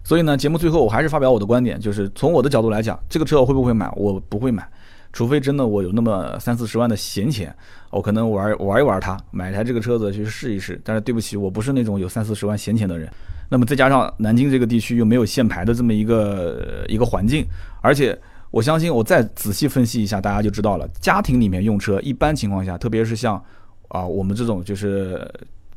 [0.05, 3.91] 所以呢，节目最后我还是发表我的观点，就是从我的角度来讲，这个车我会不会买？
[3.97, 4.65] 我不会买，
[5.11, 7.53] 除非真的我有那么三四十万的闲钱，
[7.91, 10.79] 我可能玩玩一玩它，买一台这个车子去试一试。
[10.81, 13.11] 但是对不起，我不是那种有三四十万闲钱的人。
[13.49, 17.45] 那么再加上南京这个地区又没有限牌的这么一个一个环境，
[17.81, 18.17] 而且
[18.49, 20.87] 我相信我再仔细分析一下，大家就知道了。
[21.01, 23.43] 家庭里面用车，一般情况下，特别是像
[23.89, 25.29] 啊我们这种就是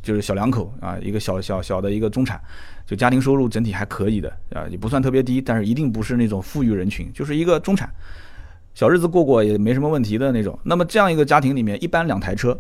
[0.03, 2.41] 就是小两口啊，一个小小小的一个中产，
[2.85, 7.89] 就家庭收入整体还可以的啊，也不算特别低，但是一定不是那种富裕人群，就是一个中产，
[8.75, 10.59] 小日子过过也没什么问题的那种。
[10.65, 12.59] 那么这样一个家庭里面，一般两台车。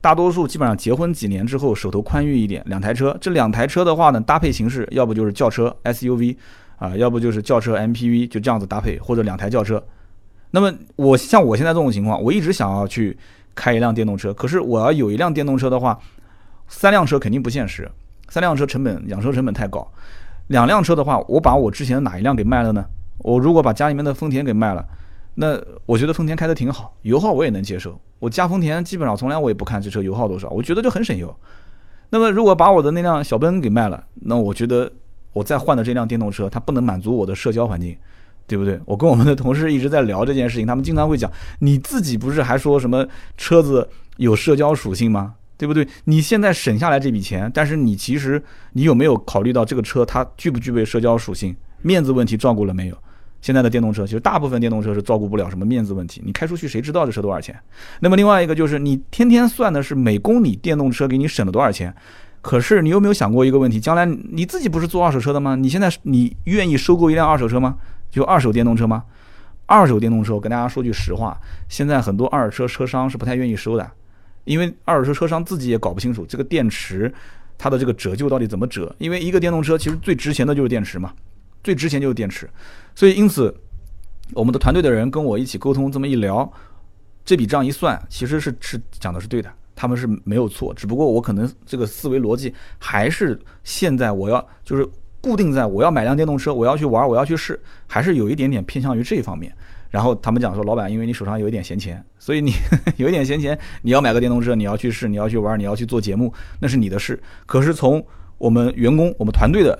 [0.00, 3.16] 大多数基本上结婚几年之后，手头宽裕一点，两台车。
[3.20, 6.36] 这两台车的话呢，搭配形式要不就是轿车 SUV，
[6.76, 9.80] 啊，要不就是轿车 MPV，就这样子搭配，或者两台轿车。
[10.50, 13.16] 那么我像我现在这种情况，我一直想要去
[13.54, 15.96] 开一辆电动车，可是我要有一辆电动车的话，
[16.68, 17.90] 三辆车肯定不现实，
[18.28, 19.86] 三辆车成本养车成本太高。
[20.48, 22.84] 两辆车的话，我把我之前的哪一辆给卖了呢？
[23.18, 24.84] 我如果把家里面的丰田给卖了。
[25.34, 27.98] 那我觉得丰田开的挺好，油耗我也能接受。
[28.18, 31.34] 我加丰田基本上从来我也不看这车油耗多少，我觉得就很省油。
[32.10, 34.92] 那么如果把我的那辆小奔给卖了，那我觉得
[35.32, 37.96] 我再换的这辆电动车它不能满足我的社交环境，
[38.46, 38.78] 对不对？
[38.84, 43.06] 我跟我们的同事一直在聊这件事情，他们经常会讲，你自己不是还说什么
[43.38, 43.88] 车子
[44.18, 45.34] 有社交属性吗？
[45.56, 45.86] 对不对？
[46.04, 48.42] 你现在省下来这笔钱，但是你其实
[48.72, 51.54] 你有没有考虑到这个车它具不具备社交属性？
[51.82, 52.96] 面子问题照顾了没有？
[53.40, 57.58] 现在的电动车其实大部分电动车是照顾不了什么面子问题，你开出去谁知道这车多少钱？
[57.98, 61.92] 那么另外一个就是你天天算的是每公里电动车给你省了多少钱，
[62.40, 63.80] 可是你有没有想过一个问题？
[63.80, 65.56] 将来你自己不是做二手车的吗？
[65.56, 67.76] 你现在你愿意收购一辆二手车吗？
[68.10, 69.02] 就二手电动车吗？
[69.66, 71.36] 二手电动车我跟大家说句实话，
[71.68, 73.90] 现在很多二手车车商是不太愿意收的，
[74.44, 77.12] 因为二手车车商自己也搞不清楚这个电池
[77.56, 81.12] 它的这个折旧到底怎么折，因为一个电动车其实最值钱的就是电池嘛。
[81.64, 82.50] 最值钱就是电池，
[82.92, 83.54] 所以因此，
[84.32, 86.52] 我们的团队的人跟我一起沟通，这么一聊，
[87.24, 94.84] 这笔账一算，其实是是讲的是对的，他们是没有错，只不过我可能这个思维逻辑还是现在我要就是
[95.20, 99.54] 固定在我要买辆电动车，我要去玩，我要去试，还是有一点点偏向于这一方面。
[99.92, 102.52] 然后他们讲说，老板，因为你手上有一点闲钱，所以你
[102.98, 107.22] 有一点闲钱，你要买个电动车，你要去试，你要去玩，你要去做节目，那是你的事。
[107.46, 108.04] 可是从
[108.38, 109.78] 我们员工、我们团队的。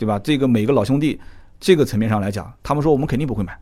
[0.00, 0.16] 对吧？
[0.22, 1.18] 这个每个老兄弟，
[1.58, 3.58] 这个层面上来讲，他们说我们肯定不会买。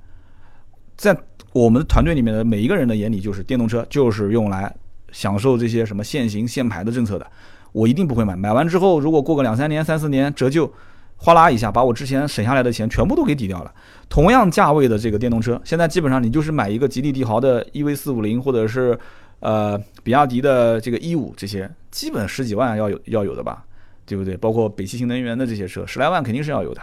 [0.94, 1.16] 在
[1.54, 4.70] 我们团队里面的每一个人的眼里，就是电动车就是用来
[5.12, 7.26] 享受这些什么限行限牌的政策的，
[7.72, 8.36] 我一定不会买。
[8.36, 10.70] 买完之后，如果过个两三年、三四年折旧，
[11.16, 13.74] 哗啦一下把我之前省下来的钱全部都给抵掉了。
[14.08, 18.98] 同样价位的这个电动车，现在基本上你就是买一个吉利帝豪的 EV 四五零，或者是
[19.40, 23.64] 呃比亚迪的这个 E 五，这些基本十几万要有要有的吧。
[24.08, 24.36] 对不对？
[24.36, 26.80] 包括北汽新能源的这些车，十来万肯定是要有的。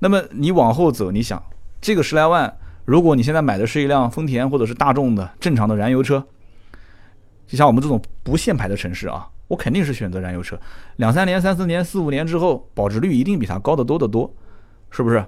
[0.00, 1.40] 那么你往后走，你想
[1.80, 2.52] 这个十来万，
[2.84, 6.26] 如果你现在买的是一辆丰田或者是大众的正常的燃油车，
[7.46, 10.58] 就像我们这种不限牌的城市啊，我肯定是选择燃油车。
[10.96, 14.32] 两三年、三四年、四五年之后，保值率一定比它高得多得多，
[14.90, 15.24] 是不是？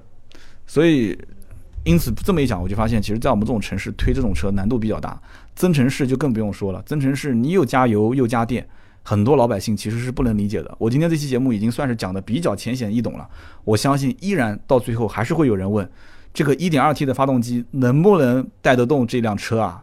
[0.67, 1.19] 所以
[1.85, 5.21] 因此这么一讲，我就发现，其实，在我们这种城市推这种车难度比较大。
[5.55, 8.67] 增程式就更不用说了，增程式你又加油又加电，
[9.03, 10.75] 很多老百姓其实是不能理解的。
[10.79, 13.29] 我今天这期节目已经算是讲的比较浅显易懂了，
[13.65, 15.89] 我相信依然到最后还是会有人问，
[16.35, 19.83] 这个 1.2T 的发动机能不能带得动这辆车啊？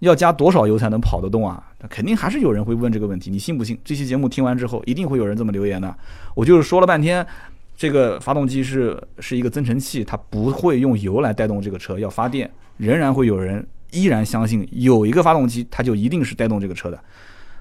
[0.00, 1.62] 要加多少油才能跑得动啊？
[1.88, 3.78] 肯定还是有人会问这个问题，你信不信？
[3.84, 5.94] 这期节目听完之后，一定会有人这么留言的。
[6.34, 7.26] 我就是说了半天。
[7.76, 16.98] 这个发动机是是一个增程器，它不会用油来带动这个车，要发电，仍然会有人依然相信有一个发动机，它就一定是带动这个车的。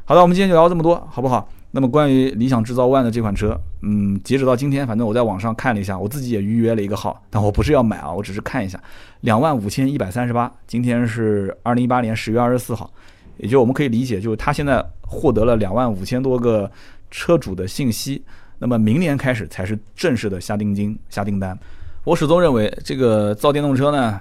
[0.06, 1.48] 好的，我们今天就聊这么多，好不好？
[1.72, 8.82] 那么关于理想制造 ONE 的这款车，嗯，截止到今天，反正我在网上看了一下，我自己也预约了一个号，但我不是要买啊，我只是看一下，
[9.22, 12.90] 两万五千一百三十八，今天是二零一八年十月二十四号，
[13.38, 16.72] 也就我们可以理解，就是他现在获得了两万五千多个
[17.12, 18.24] 车主的信息。
[18.60, 21.56] 那么明年开始才是正式的下定金、下订单。
[22.04, 24.20] 我始终认为，这个造电动车呢，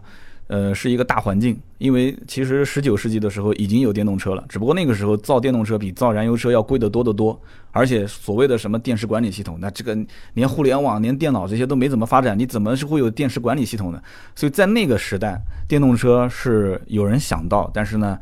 [0.49, 1.59] 呃，是一个大环境。
[1.79, 7.39] 因为其实十九世纪的时候已经有电动车了，只不过那个时候造电动车比造燃油车要贵得多得多。
[7.73, 9.95] 而且所谓的什么电池管理系统，那这个
[10.33, 14.03] 连互联网、连电脑这些都没怎么发展，你怎么是会有电池管理系统呢？
[14.35, 15.39] 所以在那个时代，
[15.69, 18.19] 电动车是有人想到，但是呢，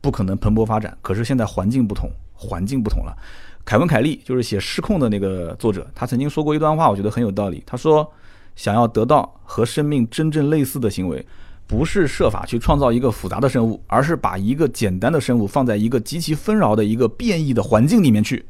[0.00, 0.96] 不可能蓬勃发展。
[1.02, 3.16] 可是现在环境不同，环境不同了。
[3.64, 7.62] 凯文·凯利就是写《失控》的那个作者，他曾经说过一段话，我觉得很有道理。
[7.64, 8.08] 他说
[8.56, 11.24] ：“想要得到和生命真正类似的行为，
[11.66, 18.44] 不是设法去创造一个复杂的生物，而是把一个简单的生物放在一个极其纷扰的一个变异的环境里面去。”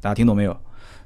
[0.00, 0.56] 大家听懂没有？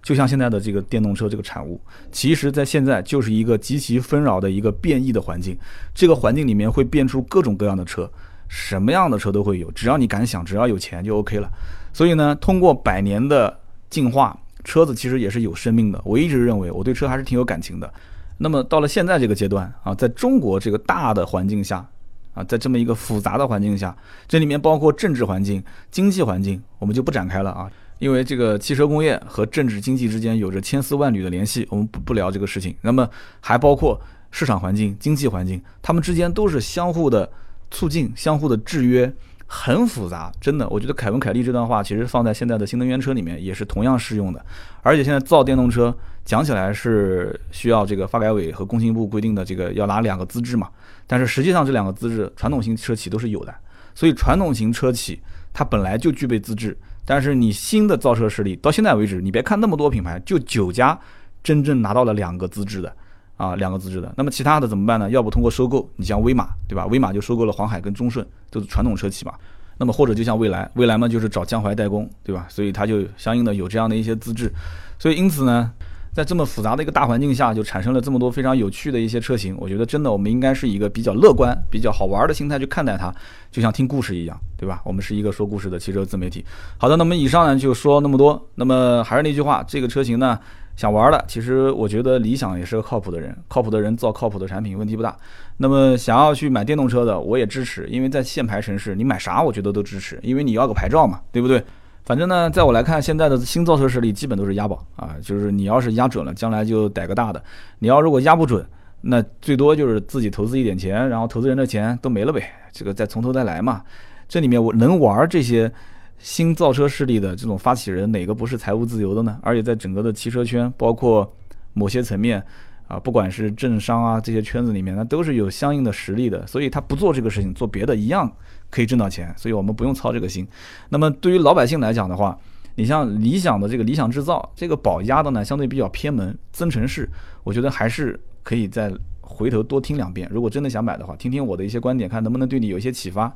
[0.01, 1.81] 就像现在的这个电动车这个产物，
[2.13, 5.59] 其实在现在就是一个极其纷扰的一个变异的环境。
[5.93, 8.09] 这个环境里面会变出各种各样的车，
[8.49, 11.51] 什么样的车都会有，只要你敢想，只要有钱就 OK 了。
[11.93, 13.59] 所以呢，通过百年的
[13.91, 16.01] 进化，车子其实也是有生命的。
[16.05, 17.93] 我一直认为我对车还是挺有感情的。
[18.39, 21.87] 那么到了现在这个阶段啊，在中国这个大的环境下
[22.35, 32.75] 啊，在这么一个复杂的环境下，这里面包括政治环境、经济环境，我们就不展开了啊，因为这个汽车工业和政治经济之间有着千丝万缕的联系，我们不不聊这个事情。
[32.83, 33.09] 那么
[33.41, 37.29] 还包括市场环境、经济环境，它们之间都是相互的
[37.71, 39.13] 促进、相互的制约。
[39.51, 44.45] 很复杂，真的，我觉得凯文·凯利这段话其实放在现在的新能源车里面也是同样适用的。
[44.83, 45.93] 而且现在造电动车
[46.23, 50.69] 讲起来是需要这个发改委和工信部规定的这个要拿两个资质嘛，
[51.07, 53.55] 但是实际上这两个资质传统型车企都是有的，
[53.95, 55.19] 所以传统型车企
[55.55, 56.77] 它本来就具备资质，
[57.07, 60.99] 但是你新的造车势力到现在为止，你别看那么多品牌，就九家
[61.43, 62.95] 真正拿到了两个资质的。
[63.39, 65.09] 啊，两个资质的，那么其他的怎么办呢？
[65.11, 66.85] 要不通过收购，你像威马，对吧？
[66.87, 69.33] 威马就收购了黄海跟中顺，都是传统车企嘛。
[69.79, 72.47] 那么或者就像蔚来，蔚来嘛就是找江淮代工，对吧？
[72.49, 74.53] 所以它就相应的有这样的一些资质。
[74.99, 75.71] 所以因此呢，
[76.13, 79.57] 在这么复杂的一个大环境下，就产生了这么多非常有趣的一些车型。
[79.57, 83.15] 我觉得真的，我们应该是一个比较乐观、比较好玩的心态去看待它，
[83.53, 84.83] 就像听故事一样，对吧？
[84.85, 86.45] 我们是一个说故事的汽车自媒体。
[86.77, 88.45] 好的，那么以上呢就说那么多。
[88.57, 90.37] 那么还是那句话，这个车型呢。
[90.79, 95.17] 想玩的，其实我觉得理想也是个靠谱的人，靠谱的人造靠谱的产品，问题不大。
[95.57, 101.61] 那么想要去买电动车的，我也支持，因为在限牌城市，你买啥我觉得都支持，因为你要个牌照嘛，对不对？
[102.05, 107.41] 反正呢，在我来看，现在的新造车势力基本都是押宝啊，就是你要是押准了，将来就逮个大的；
[107.81, 108.65] 你要如果押不准，
[109.01, 113.83] 那最多就是自己投资一点钱，然后投资人的钱都没了呗，这个再从头再来嘛。
[114.29, 115.73] 这里面我能玩这些。
[116.19, 119.39] 新造车势力的这种发起人，哪个不是财务自由的呢？
[119.43, 121.33] 而且在整个的汽车圈，包括
[121.75, 122.45] 某些层面
[122.89, 126.45] 啊，不管是政商啊这些圈子里面，那都是有相应的实力的。
[126.47, 128.31] 所以他不做这个事情，做别的一样
[128.69, 129.33] 可以挣到钱。
[129.37, 130.47] 所以我们不用操这个心。
[130.89, 132.37] 那么对于老百姓来讲的话，
[132.75, 137.09] 你像理想的这个理想制造，这个保压的呢，相对比较偏门，增程式，
[137.45, 140.29] 我觉得还是可以再回头多听两遍。
[140.33, 143.33] 如果真的想买的话，听听我的一些观点，看能不能对你有一些启发。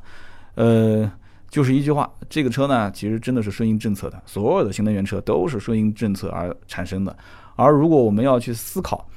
[0.55, 1.09] 呃。
[1.53, 4.19] 就是一句话，这个车呢，其实真的是顺应政策的。
[4.25, 7.15] 所有的新能源车都是顺应政策而产生的。
[7.55, 9.07] 而如果我们要去思考，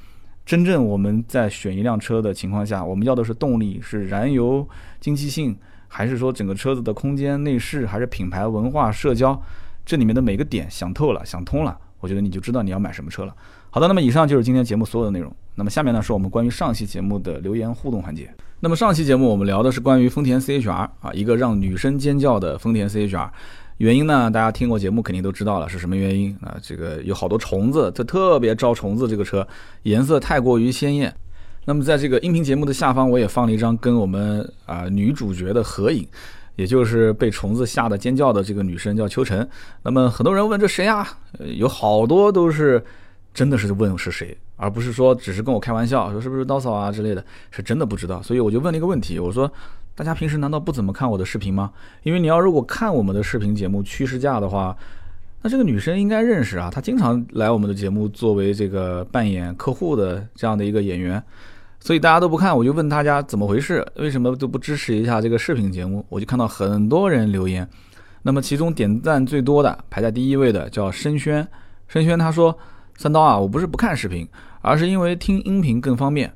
[0.45, 4.69] 真正我们在选一辆车的情况下，我们要的是动力，是燃油
[4.99, 5.57] 经济性，
[5.87, 9.41] 还是说整个车子的空间内饰，还是品牌文化、社交，
[9.83, 13.35] 这里面的每个点想透了、想通了，我觉得你就知道你要买什么车了。
[13.69, 15.31] 好的，那么以上就是今天节目所有的内容。
[15.55, 18.33] 那么下面呢，是我们关于上期节目的留言互动环节。
[18.59, 23.29] 那么上期节目我们聊的是关于丰田 CHR 啊，一个让女生尖叫的丰田 CHR。
[23.77, 26.57] 原因呢，大家听过节目肯定都知道了是什么原因啊？
[26.61, 29.07] 这个有好多虫子，它特别招虫子。
[29.07, 29.47] 这个车
[29.83, 31.13] 颜色太过于鲜艳。
[31.65, 36.07] 那么在这个音频节目的下方，我也放了一张跟我们啊女主角的合影，
[36.55, 39.47] 也就是被虫子吓得尖叫的这个女生叫秋晨。
[39.83, 41.07] 那么很多人问这谁啊？
[41.57, 42.83] 有好多都是。
[43.37, 48.19] 真的是问是谁，而不是说只是跟我开玩笑，说是不是刀嫂啊之类的，是真的不知道。
[48.19, 49.47] 所以我就问了一个问题，我说
[49.93, 51.71] 大家平时难道不怎么看我的视频吗？
[52.01, 54.75] 因为你要如果看我们的视频节目趋势价的话，
[55.43, 61.23] 那这个女生应该认识啊，她经常来我们的节目作为这个扮演客户的这样的一个演员。
[61.79, 63.85] 所以大家都不看，我就问大家怎么回事？
[63.97, 66.03] 为什么都不支持一下这个视频节目？
[66.09, 67.69] 我就看到很多人留言，
[68.23, 71.47] 那么其中点赞最多的排在第一位的叫申轩，
[71.87, 72.57] 申轩他说
[72.97, 74.27] ：“三刀啊，我不是不看视频，
[74.61, 76.33] 而是因为听音频更方便，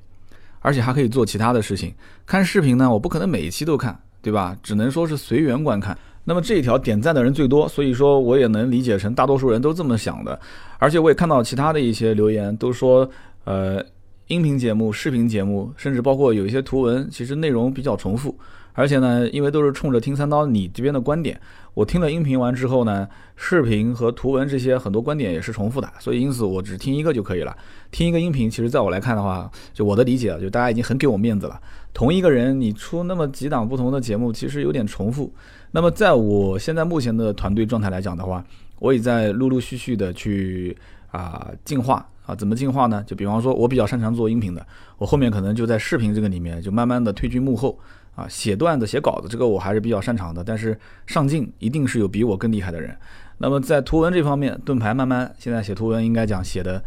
[0.60, 1.94] 而且还可以做其他的事情。
[2.26, 4.56] 看视频呢，我不可能每一期都看，对吧？
[4.64, 5.98] 只能说是随缘观看。
[6.24, 10.40] 那么这一条点赞的人最多，所以说我也能理解成大多数人都这么想的。
[10.78, 13.10] 而且我也看到其他的一些留言都说，
[13.44, 13.84] 呃。”
[14.28, 18.34] 音频节目、视频节目，甚至包括有一些图文，其实内容比较重复。
[18.72, 21.38] 而且呢，因为都是冲着听三刀你这边的观点，
[21.74, 27.56] 我听了音频完之后呢，视频和图文这些很多观点也是重复的，所以因此我只听一个就可以了。
[27.92, 31.60] 听一个音频，其实在我来看的话，就我的理解，就大家已经很给我面子了。
[31.94, 35.34] 同一个人你出那么几档不同的节目，其实有点重复。
[35.72, 38.44] 那么在我现在目前的团队状态来讲的话，
[38.80, 40.76] 我也在陆陆续续的去
[41.12, 42.06] 啊进化。
[42.24, 43.04] 啊，怎么进化呢？
[43.08, 44.64] 就比方说，我比较擅长做音频的，
[45.00, 47.78] 我后面可能就在视频这个里面，就慢慢的退居幕后
[48.16, 50.44] 啊，写段子、写稿子，这个我还是比较擅长的。
[50.44, 52.96] 但是上镜一定是有比我更厉害的人。
[53.38, 56.84] 那么在图文这方面，盾牌慢慢现在写图文，应该讲写的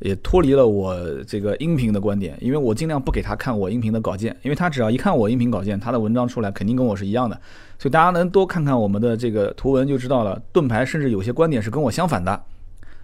[0.00, 7.40] 也脱离了我这个音频的观点，因为我尽量不给他看我音频的稿件，因为他只要一看我音频稿件，他的文章出来肯定跟我是一样的。
[7.78, 12.42] 所以大家能多看看我们的这个图文就知道了，盾牌甚至有些观点是跟我相反的。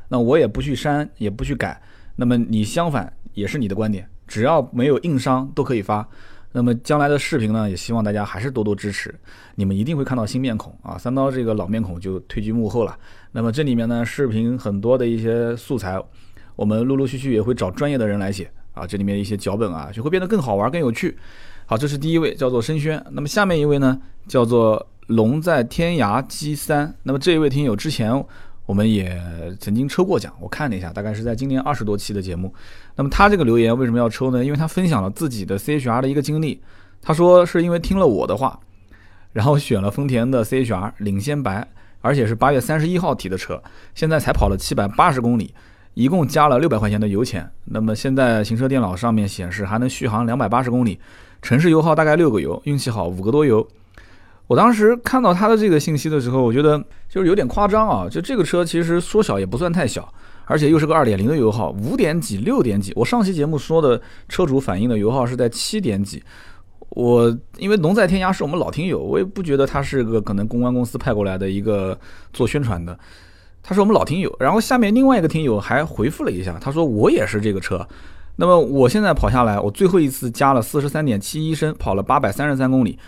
[0.09, 1.81] 那我也不去删，也不去改。
[2.17, 6.07] 那么你相反也是你的观点，只要没有硬伤都可以发。
[6.53, 9.15] 那么将来的视频呢，也希望大家还是多多支持。
[9.55, 10.99] 你们一定会看到新面孔啊！
[10.99, 12.97] 三刀这个老面孔就退居幕后了。
[13.33, 16.03] 那么这里面呢，视频很多的一些素材，
[16.57, 18.87] 我们陆陆续续也会找专业的人来写啊。
[18.87, 21.17] 这里面一些脚本啊，就会变得更好玩、更有趣。
[21.67, 23.01] 好，这是第一位，叫做申轩。
[23.13, 26.93] 那么下面一位呢，叫做龙在天涯机三。
[27.05, 28.25] 那么这一位听友之前。
[28.71, 29.21] 我们也
[29.59, 32.55] 曾经抽过奖，我看了一下，大概是在今年二十多期的节目。
[32.95, 34.45] 那么他这个留言为什么要抽呢？
[34.45, 36.63] 因为他分享了自己的 CHR 的一个经历。
[37.03, 38.57] 他说是因为听了我的话，
[39.33, 41.67] 然后选了丰田的 CHR 领先白，
[42.01, 43.61] 而且是八月三十一号提的车，
[43.93, 45.53] 现在才跑了七百八十公里，
[45.95, 47.51] 一共加了六百块钱的油钱。
[47.65, 50.97] 那么现在行车电脑上面显示还能续航两百八十公里，
[51.43, 53.67] 城市油耗大概六个油，运气好五个多油。
[54.51, 56.77] 我当时看到他的这个信息的时候，我觉得
[57.09, 58.09] 就是有点夸张啊！
[58.11, 60.13] 就这个车其实缩小也不算太小，
[60.45, 62.93] 而且又是个二点零的油耗，五点几、六点几。
[62.97, 66.21] 我上期节目说的车主反映的油耗是在七点几。
[66.89, 71.97] 我因为龙在天涯是我们老听友，我也不觉得他是个可能公关公司派过来的一个
[72.33, 72.99] 做宣传的，
[73.63, 74.37] 他是我们老听友。
[74.41, 77.87] 然后下面另外一个听友还回复了一下，他说我也是这个车。
[78.35, 82.99] 那么我现在跑下来，我最后一次加了四十三点七一升，跑了八百三十三公里。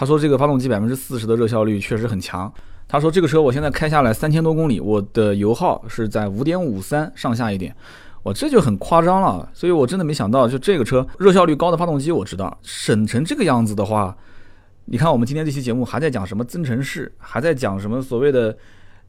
[0.00, 2.50] 他说这个发动机百分之四十的热效率确实很强。
[2.88, 7.76] 他说这个车我现在开下来三千多公里，我的油耗是在五点五三上下一点，
[8.22, 9.46] 我这就很夸张了。
[9.52, 14.16] 所以我真的没想到，就这个车热效率高的发动机，我知道省成这个样子的话，
[14.86, 18.56] 你看我们今天这期节目还在讲什么增程式，还在讲什么所谓的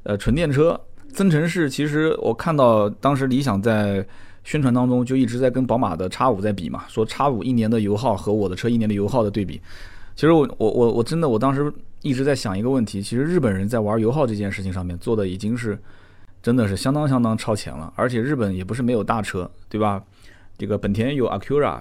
[0.03, 0.77] 呃纯电车
[1.13, 1.69] 增程式。
[1.69, 4.05] 其实我看到当时理想在
[4.43, 9.61] 宣传当中就一直在跟宝马的叉五在比嘛，说叉五一年的油耗和我的车一年的油耗的对比。
[10.15, 15.77] 其实我我我我真的我当时一直在想一个问题，其实日本人在玩油耗这件事情上面做的已经是
[16.41, 20.03] 真的是相当相当超前了，而且日本也不是没有大车，对吧？
[20.57, 21.79] 这个本田有 Acura，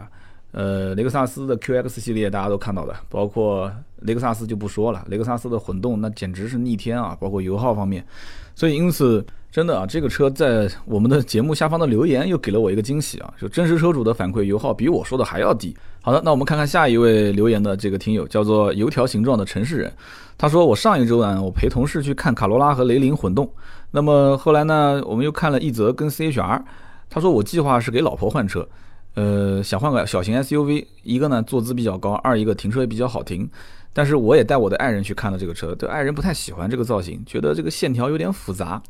[0.52, 3.70] 呃，雷克萨斯的 QX 系列大家都看到的，包括
[4.00, 8.04] 雷克萨斯就不说了，雷克萨斯的混动那简直是逆天啊，包括油耗方面，
[8.54, 9.24] 所以因此。
[9.52, 13.34] 真的啊，这个车在我们的节目下方的留言又给了我一个惊喜啊！
[13.36, 15.76] 就真实车主的反馈，油耗比我说的还要低。
[16.02, 19.92] 好的，那我们看看下一位留言的这个听友，叫做油条形状的城市人。
[20.38, 23.52] 他说：“我上一周呢，我陪同事去看卡罗拉和雷凌混动。
[23.90, 26.62] 那么后来呢，我们又看了一泽跟 CHR。
[27.10, 28.66] 他说我计划是给老婆换车，
[29.14, 30.86] 呃，想换个小型 SUV。
[31.02, 33.50] 一个呢坐姿比较高，二一个停车也比较好停。
[33.92, 38.80] 但是我也带我的爱人去看了这个车，对爱人不太喜欢这个造型，觉得这个线条有点复杂。”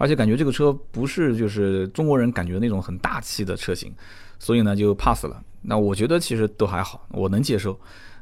[0.00, 3.92] 而且感觉这个车不是就是中国人感觉那种很大气的车型，
[4.38, 5.38] 所以呢就 pass 了。
[5.60, 7.78] 那我觉得其实都还好，我能接受。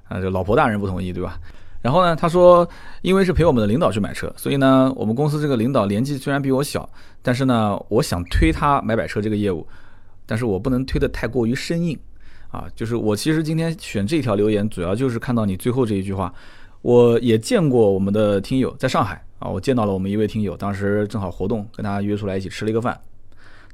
[0.08, 1.38] 啊，这老婆大人不同意，对吧？
[1.80, 2.68] 然后呢，他说
[3.02, 6.90] 因为是陪我们的领导去买车，所以呢我们公司这个领导年纪虽然比我小，
[7.22, 9.64] 但是呢我想推他买买车这个业务，
[10.26, 11.96] 但是我不能推得太过于生硬。
[12.50, 16.34] 啊，就是我其实今天选这条留言，主要就是看到你最后这一句话。
[16.80, 19.22] 我也见过我们的听友在上海。
[19.38, 23.00] 啊，我见到了我们一位听友，当时正好活动，跟他约出来一起吃了一个饭。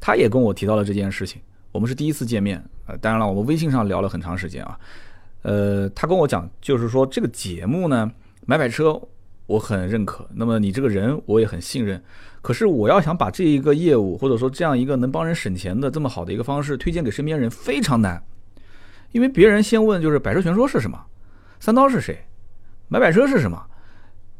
[0.00, 1.40] 他也跟我提到了这件事情。
[1.72, 4.78] 我们是第一次见面，呃，当然了，我们微信上聊了很长时间啊。
[5.42, 8.10] 呃，他跟我讲，就是说这个节目呢，
[8.46, 9.00] 买买车
[9.46, 12.02] 我很认可，那么你这个人我也很信任。
[12.42, 18.22] 可是我要想把这一个业务，或者说这样一个能帮人省钱的这么好的一个方式推荐给身边人，非常难。
[19.12, 21.06] 因为别人先问就是百车全说是什么，
[21.58, 22.26] 三刀是谁，
[22.88, 23.66] 买买车是什么？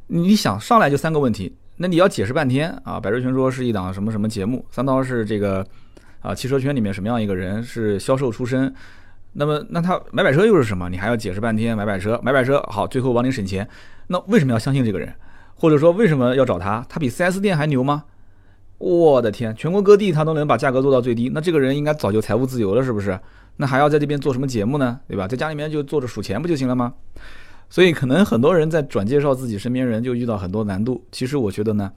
[0.09, 3.00] 你想上来就三个问题，那你要解释半天啊！
[3.00, 5.66] 百车全说是一档什么什么节目，三刀是这个
[6.20, 8.72] 啊汽车圈里面什么样一个人，是销售出身。
[9.32, 10.88] 那么那他买买车又是什么？
[10.88, 13.68] 你还要解释半天，买买车，买买车好，最后帮你省钱。
[14.07, 15.12] 那为什么要相信这个人？
[15.57, 16.84] 或者说为什么要找他？
[16.88, 18.05] 他比 4S 店还牛吗？
[18.78, 23.18] 我的天，全国各地他都能把价格做到最低，那这个人应该早就财务自由了，是不是？
[23.57, 25.00] 那还要在这边做什么节目呢？
[25.09, 25.26] 对吧？
[25.26, 26.92] 在家里面就坐着数钱不就行了吗？
[27.69, 31.05] 所以可能很多人在转介绍自己身边人就遇到很多难度。
[31.11, 31.91] 其实我觉得呢，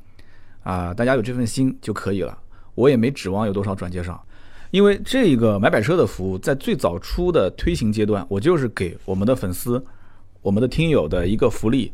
[0.63, 2.37] 啊，大家有这份心就可以了。
[2.75, 4.23] 我也没指望有多少转介绍，
[4.71, 9.83] 因为这个买百车的服务在最早初的推行阶段，我就是给我们的粉丝、
[10.41, 11.91] 我们的听友的一个福利。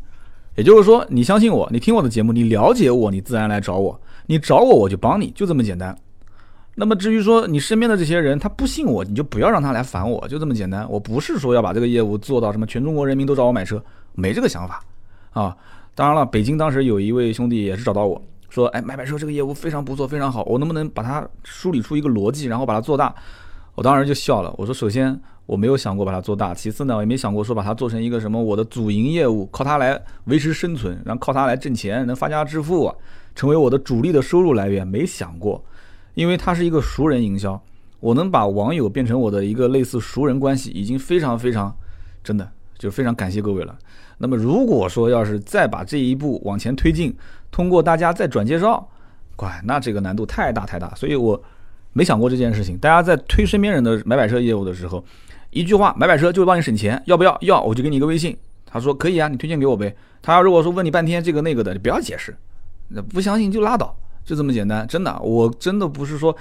[0.55, 5.97] 也就是说，你相信我，你听我的节目，你了解我，你自然来找我，你找我我就帮你，就这么简单。
[6.75, 10.89] 那么至于说你身边的这些人他不信我，你就不要让他来烦我，就这么简单。
[10.89, 14.83] 我不是说要把这个业务做到什么全中国人民都找我买车，没这个想法
[15.31, 15.55] 啊。
[15.93, 18.19] 当然了，北京当时有一位兄弟也是找到我
[18.49, 23.13] 说，哎，买买车这个业务非常不错，非常好，我能不能把它梳理出一个逻辑，然后把它做大？
[23.75, 32.91] 我当时就笑了，我说，首先我没有想过把它做大，其次呢，我也没想过说把它做成一个什么我的主营业务，靠它来维持生存，然后靠它来挣钱，能发家致富，
[33.35, 35.63] 成为我的主力的收入来源，没想过。
[36.13, 37.61] 因为它是一个熟人营销，
[37.99, 41.75] 我能把网友变成我的一个类似熟人关系，已经非常非常，
[42.23, 43.77] 真的就非常感谢各位了。
[44.17, 47.13] 那么如果说要是再把这一步往前推进，
[47.51, 48.87] 通过大家再转介绍，
[49.35, 50.93] 乖，那这个难度太大太大。
[50.95, 51.41] 所以我
[51.91, 52.77] 没想过这件事情。
[52.77, 55.03] 大家在推身边人的买买车业务的时候，
[55.49, 57.37] 一句话买买车就会帮你省钱，要不要？
[57.41, 58.37] 要，我就给你一个微信。
[58.65, 59.95] 他说可以啊，你推荐给我呗。
[60.21, 62.35] 他如果说问你半天这个那个的，你不要解释，
[62.87, 63.95] 那不相信就拉倒。
[64.25, 66.35] 就这么简单，真的，我真的不是说，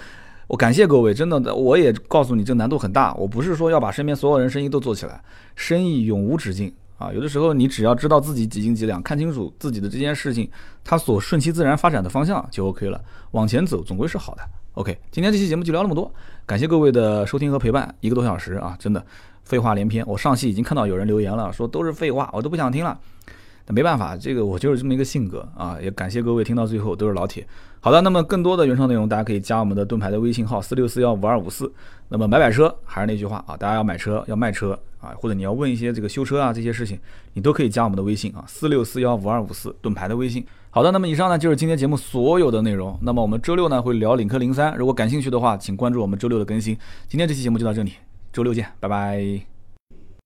[0.47, 3.13] 我感谢各位，真的，我也告诉你，这难度很大。
[3.15, 5.21] 我不是说要把身边所有人生意都做起来，
[5.57, 7.13] 生意永无止境啊。
[7.13, 10.49] 有的时候你只要知道自己几斤几两，看清楚自己的这件事情，
[10.85, 13.01] 它所顺其自然发展的方向就 OK 了，
[13.33, 14.43] 往前走总归是好的。
[14.75, 16.11] OK，今天这期节目就聊那么多，
[16.47, 19.05] 感谢各位的收听和陪伴，一个多小时啊，真的
[19.45, 20.03] 废话连篇。
[20.07, 22.99] 我上期已经看到有人留言了，说都是废话，我都不想听了。
[23.67, 25.79] 那没办法，这个我就是这么一个性格啊！
[25.81, 27.47] 也感谢各位听到最后都是老铁。
[27.81, 31.73] 好的，那么更多的原创内容，大家可以加我们的盾牌的微信号四六四幺五二五四。
[32.09, 36.99] 那么买买车还是那句话啊，大家要买车要卖车啊，或者你要问一些这个修车啊这些事情，
[37.33, 40.45] 你都可以加我们的微信啊四六四幺五二五四盾牌的微信。
[40.71, 42.99] 好的，那么以上呢就是今天节目所有的内容。
[43.03, 46.77] 那么我们周六呢会聊领克零三，如果感兴趣的话，请关注我们周六的更新。
[47.09, 47.93] 今天这期节目就到这里，
[48.33, 49.52] 周六见，拜拜。